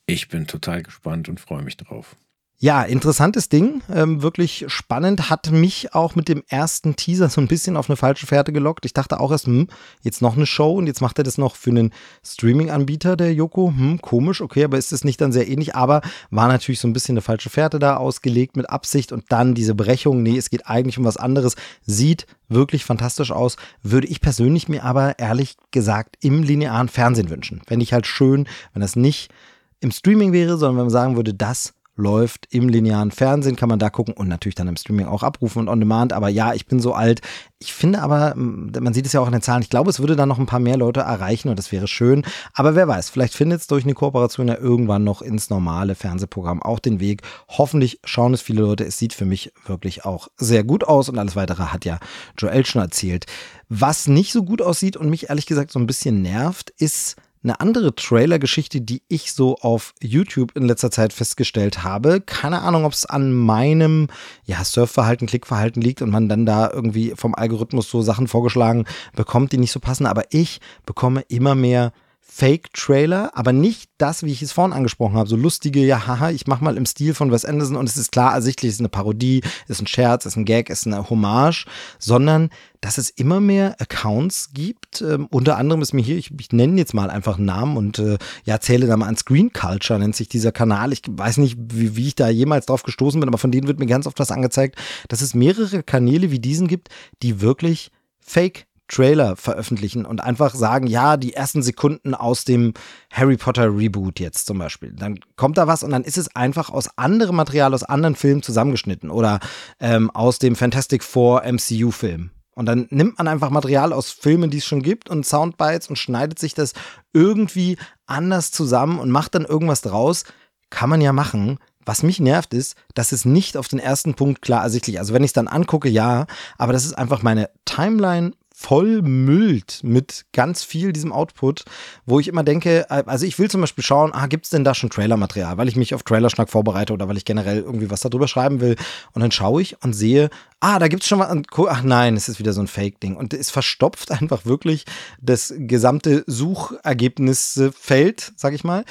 ich 0.10 0.28
bin 0.28 0.48
total 0.48 0.82
gespannt 0.82 1.30
und 1.30 1.40
freue 1.40 1.62
mich 1.62 1.78
drauf. 1.78 2.16
Ja, 2.62 2.84
interessantes 2.84 3.48
Ding, 3.48 3.82
ähm, 3.90 4.22
wirklich 4.22 4.66
spannend, 4.68 5.30
hat 5.30 5.50
mich 5.50 5.96
auch 5.96 6.16
mit 6.16 6.28
dem 6.28 6.44
ersten 6.50 6.98
Teaser 6.98 7.30
so 7.30 7.40
ein 7.40 7.48
bisschen 7.48 7.78
auf 7.78 7.90
eine 7.90 7.96
falsche 7.96 8.28
Fährte 8.28 8.52
gelockt. 8.52 8.86
Ich 8.86 8.92
dachte 8.92 9.22
auch 9.22 9.32
erst, 9.32 9.46
hm, 9.46 9.70
jetzt 10.02 10.22
noch 10.22 10.36
eine 10.36 10.46
Show 10.46 10.74
und 10.74 10.86
jetzt 10.86 11.00
macht 11.00 11.18
er 11.18 11.24
das 11.24 11.38
noch 11.38 11.56
für 11.56 11.70
einen 11.70 11.94
Streaming-Anbieter, 12.22 13.16
der 13.16 13.34
Joko. 13.34 13.72
Hm, 13.74 14.02
komisch, 14.02 14.42
okay, 14.42 14.66
aber 14.66 14.78
ist 14.78 14.92
es 14.92 15.06
nicht 15.06 15.22
dann 15.22 15.32
sehr 15.32 15.48
ähnlich? 15.48 15.74
Aber 15.78 16.02
war 16.32 16.50
natürlich 16.50 16.82
so 16.82 16.90
ein 16.90 16.92
bisschen 16.92 17.14
eine 17.14 17.22
falsche 17.22 17.50
Fährte 17.50 17.80
da 17.80 17.96
ausgelegt 17.96 18.58
mit 18.58 18.70
Absicht 18.70 19.14
und 19.14 19.24
dann 19.30 19.56
diese 19.56 19.74
Brechung. 19.74 20.22
Nee, 20.22 20.38
es 20.38 20.50
geht 20.50 20.68
eigentlich 20.68 20.98
um 20.98 21.06
was 21.06 21.16
anderes. 21.16 21.56
Sieht 21.86 22.28
wirklich 22.50 22.84
fantastisch 22.84 23.32
aus. 23.32 23.56
Würde 23.84 24.08
ich 24.08 24.20
persönlich 24.20 24.68
mir 24.68 24.84
aber 24.84 25.18
ehrlich 25.18 25.56
gesagt 25.72 26.18
im 26.20 26.44
linearen 26.44 26.90
Fernsehen 26.90 27.30
wünschen. 27.30 27.62
Fände 27.66 27.84
ich 27.84 27.94
halt 27.94 28.06
schön, 28.06 28.50
wenn 28.74 28.82
das 28.82 28.98
nicht 28.98 29.32
im 29.80 29.92
Streaming 29.92 30.34
wäre, 30.34 30.58
sondern 30.58 30.76
wenn 30.76 30.86
man 30.88 30.90
sagen 30.90 31.16
würde, 31.16 31.34
das 31.34 31.74
läuft 32.00 32.48
im 32.52 32.70
linearen 32.70 33.12
Fernsehen, 33.12 33.56
kann 33.56 33.70
man 33.70 33.80
da 33.80 33.90
gucken 33.90 34.14
und 34.14 34.28
natürlich 34.28 34.56
dann 34.56 34.68
im 34.68 34.78
Streaming 34.78 35.06
auch 35.06 35.24
abrufen 35.24 35.60
und 35.60 35.70
on 35.70 35.80
demand. 35.80 36.14
Aber 36.14 36.30
ja, 36.30 36.54
ich 36.54 36.66
bin 36.66 36.80
so 36.80 36.94
alt. 36.94 37.22
Ich 37.60 37.74
finde 37.74 38.02
aber, 38.02 38.34
man 38.36 38.94
sieht 38.94 39.06
es 39.06 39.14
ja 39.14 39.20
auch 39.20 39.28
in 39.28 39.34
den 39.34 39.42
Zahlen, 39.42 39.62
ich 39.62 39.70
glaube, 39.70 39.90
es 39.90 40.00
würde 40.00 40.16
dann 40.16 40.30
noch 40.30 40.40
ein 40.40 40.46
paar 40.46 40.60
mehr 40.60 40.78
Leute 40.78 41.02
erreichen 41.02 41.50
und 41.50 41.60
das 41.60 41.72
wäre 41.72 41.88
schön. 41.88 42.24
Aber 42.54 42.76
wer 42.76 42.88
weiß, 42.88 43.10
vielleicht 43.10 43.34
findet 43.34 43.62
es 43.62 43.68
durch 43.68 43.84
eine 43.84 43.94
Kooperation 43.94 44.48
ja 44.48 44.58
irgendwann 44.58 45.04
noch 45.04 45.22
ins 45.22 45.50
normale 45.50 45.96
Fernsehprogramm 45.96 46.64
auch 46.64 46.80
den 46.80 47.00
Weg. 47.00 47.22
Hoffentlich 47.50 48.00
schauen 48.06 48.34
es 48.34 48.42
viele 48.42 48.62
Leute. 48.62 48.86
Es 48.86 48.98
sieht 48.98 49.14
für 49.14 49.26
mich 49.26 49.52
wirklich 49.66 50.06
auch 50.06 50.30
sehr 50.38 50.64
gut 50.64 50.86
aus 50.86 51.10
und 51.10 51.20
alles 51.20 51.36
weitere 51.36 51.64
hat 51.64 51.86
ja 51.86 52.00
Joel 52.38 52.66
schon 52.66 52.82
erzählt. 52.82 53.26
Was 53.68 54.08
nicht 54.08 54.32
so 54.32 54.44
gut 54.44 54.62
aussieht 54.62 54.98
und 54.98 55.10
mich 55.10 55.30
ehrlich 55.30 55.46
gesagt 55.46 55.72
so 55.72 55.80
ein 55.80 55.88
bisschen 55.88 56.22
nervt, 56.22 56.72
ist 56.78 57.18
eine 57.44 57.60
andere 57.60 57.96
Trailer-Geschichte, 57.96 58.82
die 58.82 59.02
ich 59.08 59.34
so 59.34 59.56
auf 59.58 59.94
YouTube 60.02 60.56
in 60.56 60.66
letzter 60.66 60.92
Zeit 60.92 61.14
festgestellt 61.14 61.84
habe. 61.84 62.22
Keine 62.22 62.62
Ahnung, 62.62 62.86
ob 62.86 62.94
es 62.94 63.06
an 63.06 63.34
meinem 63.34 64.08
ja, 64.46 64.64
Surfverhalten, 64.64 65.28
Klickverhalten 65.28 65.82
liegt 65.82 66.02
und 66.02 66.10
man 66.10 66.28
dann 66.28 66.46
da 66.46 66.70
irgendwie 66.72 67.14
vom 67.16 67.36
Algorithmus 67.36 67.90
so 67.90 68.02
Sachen 68.02 68.28
vorgeschlagen 68.28 68.86
bekommt, 69.16 69.54
die 69.54 69.58
nicht 69.58 69.72
so 69.72 69.80
passen. 69.80 70.06
Aber 70.06 70.24
ich 70.32 70.60
bekomme 70.86 71.22
immer 71.30 71.56
mehr 71.56 71.94
Fake-Trailer, 72.32 73.32
aber 73.34 73.54
nicht 73.54 73.90
das, 73.98 74.22
wie 74.24 74.32
ich 74.32 74.44
es 74.44 74.52
vorhin 74.52 74.72
angesprochen 74.72 75.16
habe. 75.16 75.28
So 75.28 75.36
lustige, 75.36 75.84
ja, 75.84 76.06
haha, 76.06 76.30
ich 76.30 76.46
mach 76.46 76.62
mal 76.62 76.78
im 76.78 76.86
Stil 76.86 77.16
von 77.16 77.32
Wes 77.32 77.44
Anderson 77.44 77.76
und 77.76 77.90
es 77.90 77.98
ist 77.98 78.12
klar 78.12 78.34
ersichtlich, 78.34 78.70
es 78.70 78.76
ist 78.76 78.82
eine 78.82 78.88
Parodie, 78.90 79.42
ist 79.68 79.82
ein 79.82 79.88
Scherz, 79.88 80.28
ist 80.28 80.38
ein 80.38 80.46
Gag, 80.46 80.70
ist 80.70 80.86
eine 80.86 81.10
Hommage, 81.10 81.66
sondern 81.98 82.50
dass 82.82 83.00
es 83.00 83.10
immer 83.10 83.42
mehr 83.42 83.76
Accounts 83.82 84.52
gibt. 84.54 85.02
Ähm, 85.02 85.28
unter 85.32 85.58
anderem 85.58 85.82
ist 85.82 85.92
mir 85.92 86.04
hier, 86.04 86.18
ich, 86.18 86.32
ich 86.40 86.52
nenne 86.52 86.78
jetzt 86.78 86.94
mal 86.94 87.10
einfach 87.10 87.38
einen 87.38 87.48
Namen 87.48 87.78
und 87.78 87.98
äh, 87.98 88.20
ja, 88.46 88.60
zähle 88.60 88.86
da 88.86 88.96
mal 88.96 89.08
an 89.08 89.18
Screen 89.18 89.52
Culture, 89.52 90.00
nennt 90.00 90.16
sich 90.16 90.30
dieser 90.30 90.52
Kanal. 90.52 90.94
Ich 90.94 91.02
weiß 91.10 91.38
nicht, 91.38 91.58
wie, 91.60 91.96
wie 91.96 92.08
ich 92.08 92.16
da 92.16 92.30
jemals 92.30 92.68
drauf 92.68 92.84
gestoßen 92.84 93.20
bin, 93.20 93.28
aber 93.28 93.40
von 93.40 93.52
denen 93.52 93.68
wird 93.68 93.80
mir 93.80 93.88
ganz 93.88 94.06
oft 94.06 94.20
was 94.20 94.32
angezeigt, 94.32 94.78
dass 95.08 95.22
es 95.22 95.34
mehrere 95.34 95.82
Kanäle 95.82 96.30
wie 96.30 96.40
diesen 96.40 96.68
gibt, 96.68 96.90
die 97.24 97.42
wirklich 97.42 97.92
Fake 98.20 98.68
Trailer 98.90 99.36
veröffentlichen 99.36 100.06
und 100.06 100.22
einfach 100.22 100.54
sagen, 100.54 100.88
ja, 100.88 101.18
die 101.18 101.34
ersten 101.34 101.64
Sekunden 101.64 102.14
aus 102.14 102.44
dem 102.44 102.74
Harry 103.12 103.38
Potter 103.38 103.76
Reboot 103.76 104.20
jetzt 104.20 104.46
zum 104.46 104.60
Beispiel. 104.60 104.94
Dann 104.94 105.20
kommt 105.36 105.58
da 105.58 105.68
was 105.68 105.84
und 105.84 105.92
dann 105.92 106.04
ist 106.04 106.18
es 106.18 106.36
einfach 106.36 106.70
aus 106.70 106.98
anderem 106.98 107.36
Material, 107.36 107.74
aus 107.74 107.84
anderen 107.84 108.16
Filmen 108.16 108.44
zusammengeschnitten 108.44 109.10
oder 109.10 109.40
ähm, 109.80 110.10
aus 110.12 110.40
dem 110.40 110.56
Fantastic 110.56 111.04
Four 111.04 111.44
MCU-Film. 111.44 112.32
Und 112.60 112.66
dann 112.66 112.88
nimmt 112.90 113.18
man 113.18 113.30
einfach 113.30 113.52
Material 113.52 113.94
aus 113.94 114.12
Filmen, 114.12 114.50
die 114.50 114.58
es 114.58 114.66
schon 114.66 114.84
gibt 114.84 115.10
und 115.10 115.26
Soundbites 115.26 115.88
und 115.88 115.96
schneidet 115.96 116.40
sich 116.40 116.54
das 116.54 116.74
irgendwie 117.14 117.78
anders 118.06 118.52
zusammen 118.52 119.00
und 119.00 119.12
macht 119.12 119.34
dann 119.34 119.46
irgendwas 119.46 119.80
draus. 119.80 120.26
Kann 120.70 120.90
man 120.90 121.00
ja 121.00 121.14
machen. 121.14 121.60
Was 121.86 122.04
mich 122.04 122.20
nervt 122.20 122.54
ist, 122.54 122.76
dass 122.96 123.14
es 123.14 123.24
nicht 123.24 123.56
auf 123.56 123.70
den 123.70 123.80
ersten 123.80 124.14
Punkt 124.14 124.42
klar 124.42 124.62
ersichtlich. 124.62 125.00
Also 125.00 125.14
wenn 125.14 125.24
ich 125.24 125.30
es 125.30 125.34
dann 125.34 125.48
angucke, 125.48 125.88
ja, 125.88 126.28
aber 126.58 126.74
das 126.74 126.86
ist 126.86 126.98
einfach 126.98 127.24
meine 127.24 127.50
Timeline 127.64 128.34
vollmüllt 128.60 129.80
mit 129.84 130.26
ganz 130.34 130.66
viel 130.66 130.92
diesem 130.92 131.14
Output, 131.14 131.64
wo 132.06 132.20
ich 132.20 132.28
immer 132.28 132.44
denke, 132.44 132.92
also 132.92 133.26
ich 133.26 133.40
will 133.40 133.50
zum 133.50 133.62
Beispiel 133.62 133.86
schauen, 133.86 134.12
ah, 134.14 134.28
gibt 134.28 134.44
es 134.44 134.52
denn 134.52 134.66
da 134.66 134.76
schon 134.76 134.90
Trailermaterial, 134.90 135.58
weil 135.58 135.70
ich 135.70 135.78
mich 135.78 135.96
auf 135.96 136.04
Trailerschnack 136.04 136.50
vorbereite 136.50 136.92
oder 136.92 137.08
weil 137.08 137.16
ich 137.16 137.24
generell 137.24 137.62
irgendwie 137.62 137.90
was 137.90 138.02
darüber 138.02 138.28
schreiben 138.28 138.60
will. 138.60 138.76
Und 139.14 139.22
dann 139.22 139.32
schaue 139.32 139.62
ich 139.62 139.82
und 139.82 139.94
sehe, 139.94 140.30
ah, 140.60 140.78
da 140.78 140.90
gibt 140.90 141.04
es 141.04 141.10
schon 141.10 141.20
was. 141.20 141.34
Ach 141.70 141.84
nein, 141.84 142.18
es 142.18 142.28
ist 142.28 142.40
wieder 142.40 142.52
so 142.52 142.60
ein 142.60 142.68
Fake-Ding. 142.68 143.16
Und 143.16 143.34
es 143.34 143.50
verstopft 143.50 144.12
einfach 144.22 144.46
wirklich 144.46 144.84
das 145.22 145.54
gesamte 145.56 146.26
Suchergebnisfeld, 146.28 148.34
sag 148.36 148.54
ich 148.54 148.66
mal 148.66 148.84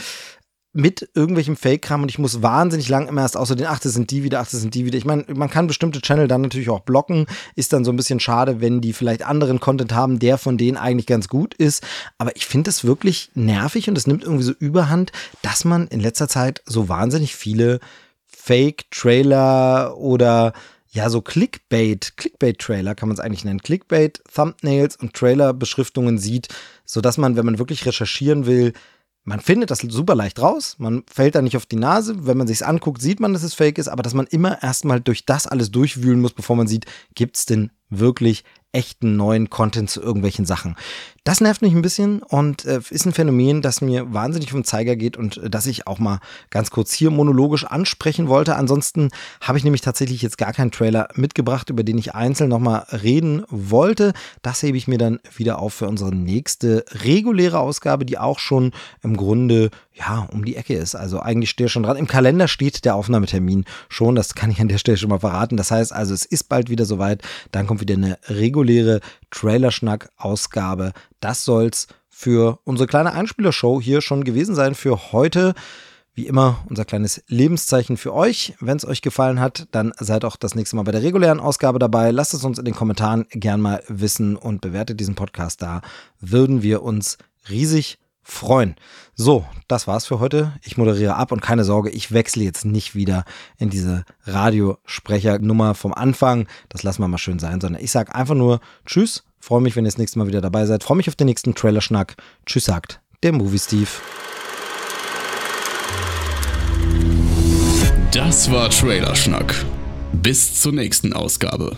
mit 0.79 1.09
irgendwelchem 1.15 1.57
Fake-Kram 1.57 2.03
und 2.03 2.09
ich 2.09 2.21
muss 2.21 2.41
wahnsinnig 2.41 2.89
lang 2.89 3.09
immer 3.09 3.23
erst 3.23 3.37
außer 3.37 3.57
den, 3.57 3.67
ach, 3.67 3.81
das 3.81 3.95
sind 3.95 4.13
die 4.13 4.23
wieder, 4.23 4.39
ach, 4.39 4.49
das 4.49 4.61
sind 4.61 4.77
die 4.77 4.87
wieder. 4.87 4.97
Ich 4.97 5.05
meine, 5.05 5.25
man 5.35 5.51
kann 5.51 5.67
bestimmte 5.67 6.01
Channel 6.01 6.29
dann 6.29 6.43
natürlich 6.43 6.71
auch 6.71 6.81
blocken. 6.81 7.27
Ist 7.57 7.73
dann 7.73 7.85
so 7.85 7.91
ein 7.91 7.97
bisschen 7.97 8.21
schade, 8.21 8.61
wenn 8.61 8.81
die 8.81 8.93
vielleicht 8.93 9.25
anderen 9.25 9.59
Content 9.59 9.93
haben, 9.93 10.21
der 10.21 10.39
von 10.39 10.57
denen 10.57 10.77
eigentlich 10.77 11.07
ganz 11.07 11.27
gut 11.27 11.53
ist. 11.55 11.83
Aber 12.17 12.37
ich 12.37 12.47
finde 12.47 12.71
es 12.71 12.85
wirklich 12.85 13.33
nervig 13.35 13.89
und 13.89 13.99
es 13.99 14.07
nimmt 14.07 14.23
irgendwie 14.23 14.45
so 14.45 14.53
überhand, 14.53 15.11
dass 15.43 15.65
man 15.65 15.89
in 15.89 15.99
letzter 15.99 16.29
Zeit 16.29 16.63
so 16.65 16.89
wahnsinnig 16.89 17.35
viele 17.35 17.81
Fake-Trailer 18.29 19.97
oder 19.97 20.53
ja, 20.91 21.11
so 21.11 21.23
Clickbait, 21.23 22.17
Clickbait-Trailer 22.17 22.95
kann 22.95 23.09
man 23.09 23.17
es 23.17 23.21
eigentlich 23.21 23.45
nennen. 23.45 23.63
Clickbait, 23.63 24.23
Thumbnails 24.33 24.95
und 24.95 25.13
Trailer-Beschriftungen 25.13 26.19
sieht, 26.19 26.49
sodass 26.85 27.19
man, 27.19 27.37
wenn 27.37 27.47
man 27.47 27.59
wirklich 27.59 27.85
recherchieren 27.85 28.47
will, 28.47 28.75
man 29.29 29.41
findet 29.41 29.71
das 29.71 29.81
super 29.81 30.15
leicht 30.15 30.41
raus, 30.41 30.77
man 30.79 31.05
fällt 31.07 31.35
da 31.35 31.43
nicht 31.43 31.57
auf 31.57 31.67
die 31.67 31.77
Nase. 31.77 32.27
Wenn 32.27 32.39
man 32.39 32.47
sich 32.47 32.65
anguckt, 32.65 33.03
sieht 33.03 33.21
man, 33.21 33.35
dass 33.35 33.43
es 33.43 33.53
fake 33.53 33.77
ist, 33.77 33.89
aber 33.89 34.03
dass 34.03 34.15
man 34.15 34.27
immer 34.27 34.63
erstmal 34.63 35.03
durch 35.03 35.27
das 35.27 35.47
alles 35.47 35.71
durchwühlen 35.71 36.23
muss, 36.23 36.33
bevor 36.33 36.57
man 36.57 36.67
sieht, 36.67 36.87
gibt 37.15 37.37
es 37.37 37.45
denn 37.45 37.71
wirklich 37.91 38.45
echten 38.73 39.17
neuen 39.17 39.51
Content 39.51 39.89
zu 39.89 40.03
irgendwelchen 40.03 40.45
Sachen. 40.45 40.77
Das 41.25 41.41
nervt 41.41 41.61
mich 41.63 41.75
ein 41.75 41.83
bisschen 41.83 42.23
und 42.23 42.65
äh, 42.65 42.81
ist 42.89 43.05
ein 43.05 43.13
Phänomen, 43.13 43.61
das 43.61 43.81
mir 43.81 44.15
wahnsinnig 44.15 44.51
vom 44.51 44.65
Zeiger 44.65 44.97
geht 44.97 45.17
und 45.17 45.37
äh, 45.37 45.51
das 45.51 45.67
ich 45.67 45.87
auch 45.87 45.99
mal 45.99 46.21
ganz 46.51 46.71
kurz 46.71 46.93
hier 46.93 47.11
monologisch 47.11 47.65
ansprechen 47.65 48.29
wollte. 48.29 48.57
Ansonsten 48.57 49.11
habe 49.43 49.59
ich 49.59 49.65
nämlich 49.65 49.83
tatsächlich 49.83 50.23
jetzt 50.23 50.39
gar 50.39 50.53
keinen 50.53 50.71
Trailer 50.71 51.09
mitgebracht, 51.15 51.69
über 51.71 51.83
den 51.83 51.99
ich 51.99 52.15
einzeln 52.15 52.49
nochmal 52.49 52.87
reden 52.93 53.45
wollte. 53.51 54.13
Das 54.43 54.63
hebe 54.63 54.79
ich 54.79 54.89
mir 54.89 54.99
dann 54.99 55.21
wieder 55.37 55.59
auf 55.59 55.75
für 55.75 55.89
unsere 55.89 56.15
nächste 56.15 56.85
reguläre 56.91 57.59
Ausgabe, 57.59 58.07
die 58.07 58.19
auch 58.19 58.39
schon 58.39 58.73
im 59.03 59.17
Grunde 59.17 59.71
ja, 59.99 60.29
um 60.33 60.45
die 60.45 60.57
Ecke 60.57 60.75
ist. 60.75 60.95
Also 60.95 61.21
eigentlich 61.21 61.51
steht 61.51 61.71
schon 61.71 61.83
dran. 61.83 61.97
Im 61.97 62.07
Kalender 62.07 62.49
steht 62.49 62.85
der 62.85 62.95
Aufnahmetermin 62.95 63.65
schon. 63.89 64.15
Das 64.15 64.35
kann 64.35 64.51
ich 64.51 64.61
an 64.61 64.69
der 64.69 64.79
Stelle 64.79 64.97
schon 64.97 65.11
mal 65.11 65.19
verraten. 65.19 65.57
Das 65.57 65.71
heißt 65.71 65.93
also, 65.93 66.15
es 66.15 66.25
ist 66.25 66.49
bald 66.49 66.71
wieder 66.71 66.85
soweit. 66.85 67.23
Dann 67.53 67.67
kommt 67.67 67.81
wieder 67.81 67.95
eine 67.95 68.19
reguläre 68.59 69.01
Trailerschnack-Ausgabe. 69.31 70.93
Das 71.21 71.45
soll's 71.45 71.87
für 72.09 72.59
unsere 72.65 72.89
kleine 72.89 73.13
Einspielershow 73.13 73.81
hier 73.81 74.01
schon 74.01 74.25
gewesen 74.25 74.55
sein 74.55 74.75
für 74.75 75.13
heute. 75.13 75.55
Wie 76.15 76.27
immer 76.27 76.65
unser 76.69 76.85
kleines 76.85 77.23
Lebenszeichen 77.29 77.97
für 77.97 78.13
euch. 78.13 78.55
Wenn 78.59 78.77
es 78.77 78.85
euch 78.85 79.03
gefallen 79.03 79.39
hat, 79.39 79.69
dann 79.71 79.93
seid 80.01 80.25
auch 80.25 80.35
das 80.35 80.57
nächste 80.57 80.75
Mal 80.75 80.83
bei 80.83 80.91
der 80.91 81.05
regulären 81.05 81.39
Ausgabe 81.39 81.79
dabei. 81.79 82.11
Lasst 82.11 82.35
es 82.35 82.45
uns 82.45 82.59
in 82.59 82.65
den 82.65 82.75
Kommentaren 82.75 83.27
gern 83.31 83.61
mal 83.61 83.85
wissen 83.87 84.35
und 84.35 84.61
bewertet 84.61 84.99
diesen 84.99 85.15
Podcast 85.15 85.63
da. 85.63 85.81
Würden 86.19 86.63
wir 86.63 86.83
uns 86.83 87.19
riesig 87.49 87.99
freuen. 88.29 88.77
So, 89.15 89.45
das 89.67 89.87
war's 89.87 90.07
für 90.07 90.21
heute. 90.21 90.53
Ich 90.63 90.77
moderiere 90.77 91.17
ab 91.17 91.33
und 91.33 91.41
keine 91.41 91.65
Sorge, 91.65 91.91
ich 91.91 92.13
wechsle 92.13 92.45
jetzt 92.45 92.65
nicht 92.65 92.95
wieder 92.95 93.25
in 93.57 93.71
diese 93.71 94.05
Radiosprechernummer 94.25 95.75
vom 95.75 95.93
Anfang. 95.93 96.47
Das 96.69 96.83
lassen 96.83 97.03
wir 97.03 97.09
mal 97.09 97.19
schön 97.19 97.39
sein, 97.39 97.61
sondern 97.61 97.83
ich 97.83 97.91
sage 97.91 98.15
einfach 98.15 98.35
nur 98.35 98.61
Tschüss. 98.87 99.25
Freue 99.41 99.61
mich, 99.61 99.75
wenn 99.77 99.85
ihr 99.85 99.91
das 99.91 99.99
nächste 99.99 100.19
Mal 100.19 100.29
wieder 100.29 100.41
dabei 100.41 100.67
seid. 100.67 100.85
Freue 100.85 100.99
mich 100.99 101.09
auf 101.09 101.17
den 101.17 101.27
nächsten 101.27 101.55
Trailer-Schnack. 101.55 102.17
Tschüss, 102.47 102.65
sagt 102.65 103.01
der 103.23 103.33
Movie 103.33 103.59
Steve. 103.59 103.89
Das 108.13 108.51
war 108.51 108.71
Trailer-Schnack. 108.71 109.65
Bis 110.13 110.61
zur 110.61 110.73
nächsten 110.73 111.13
Ausgabe. 111.13 111.77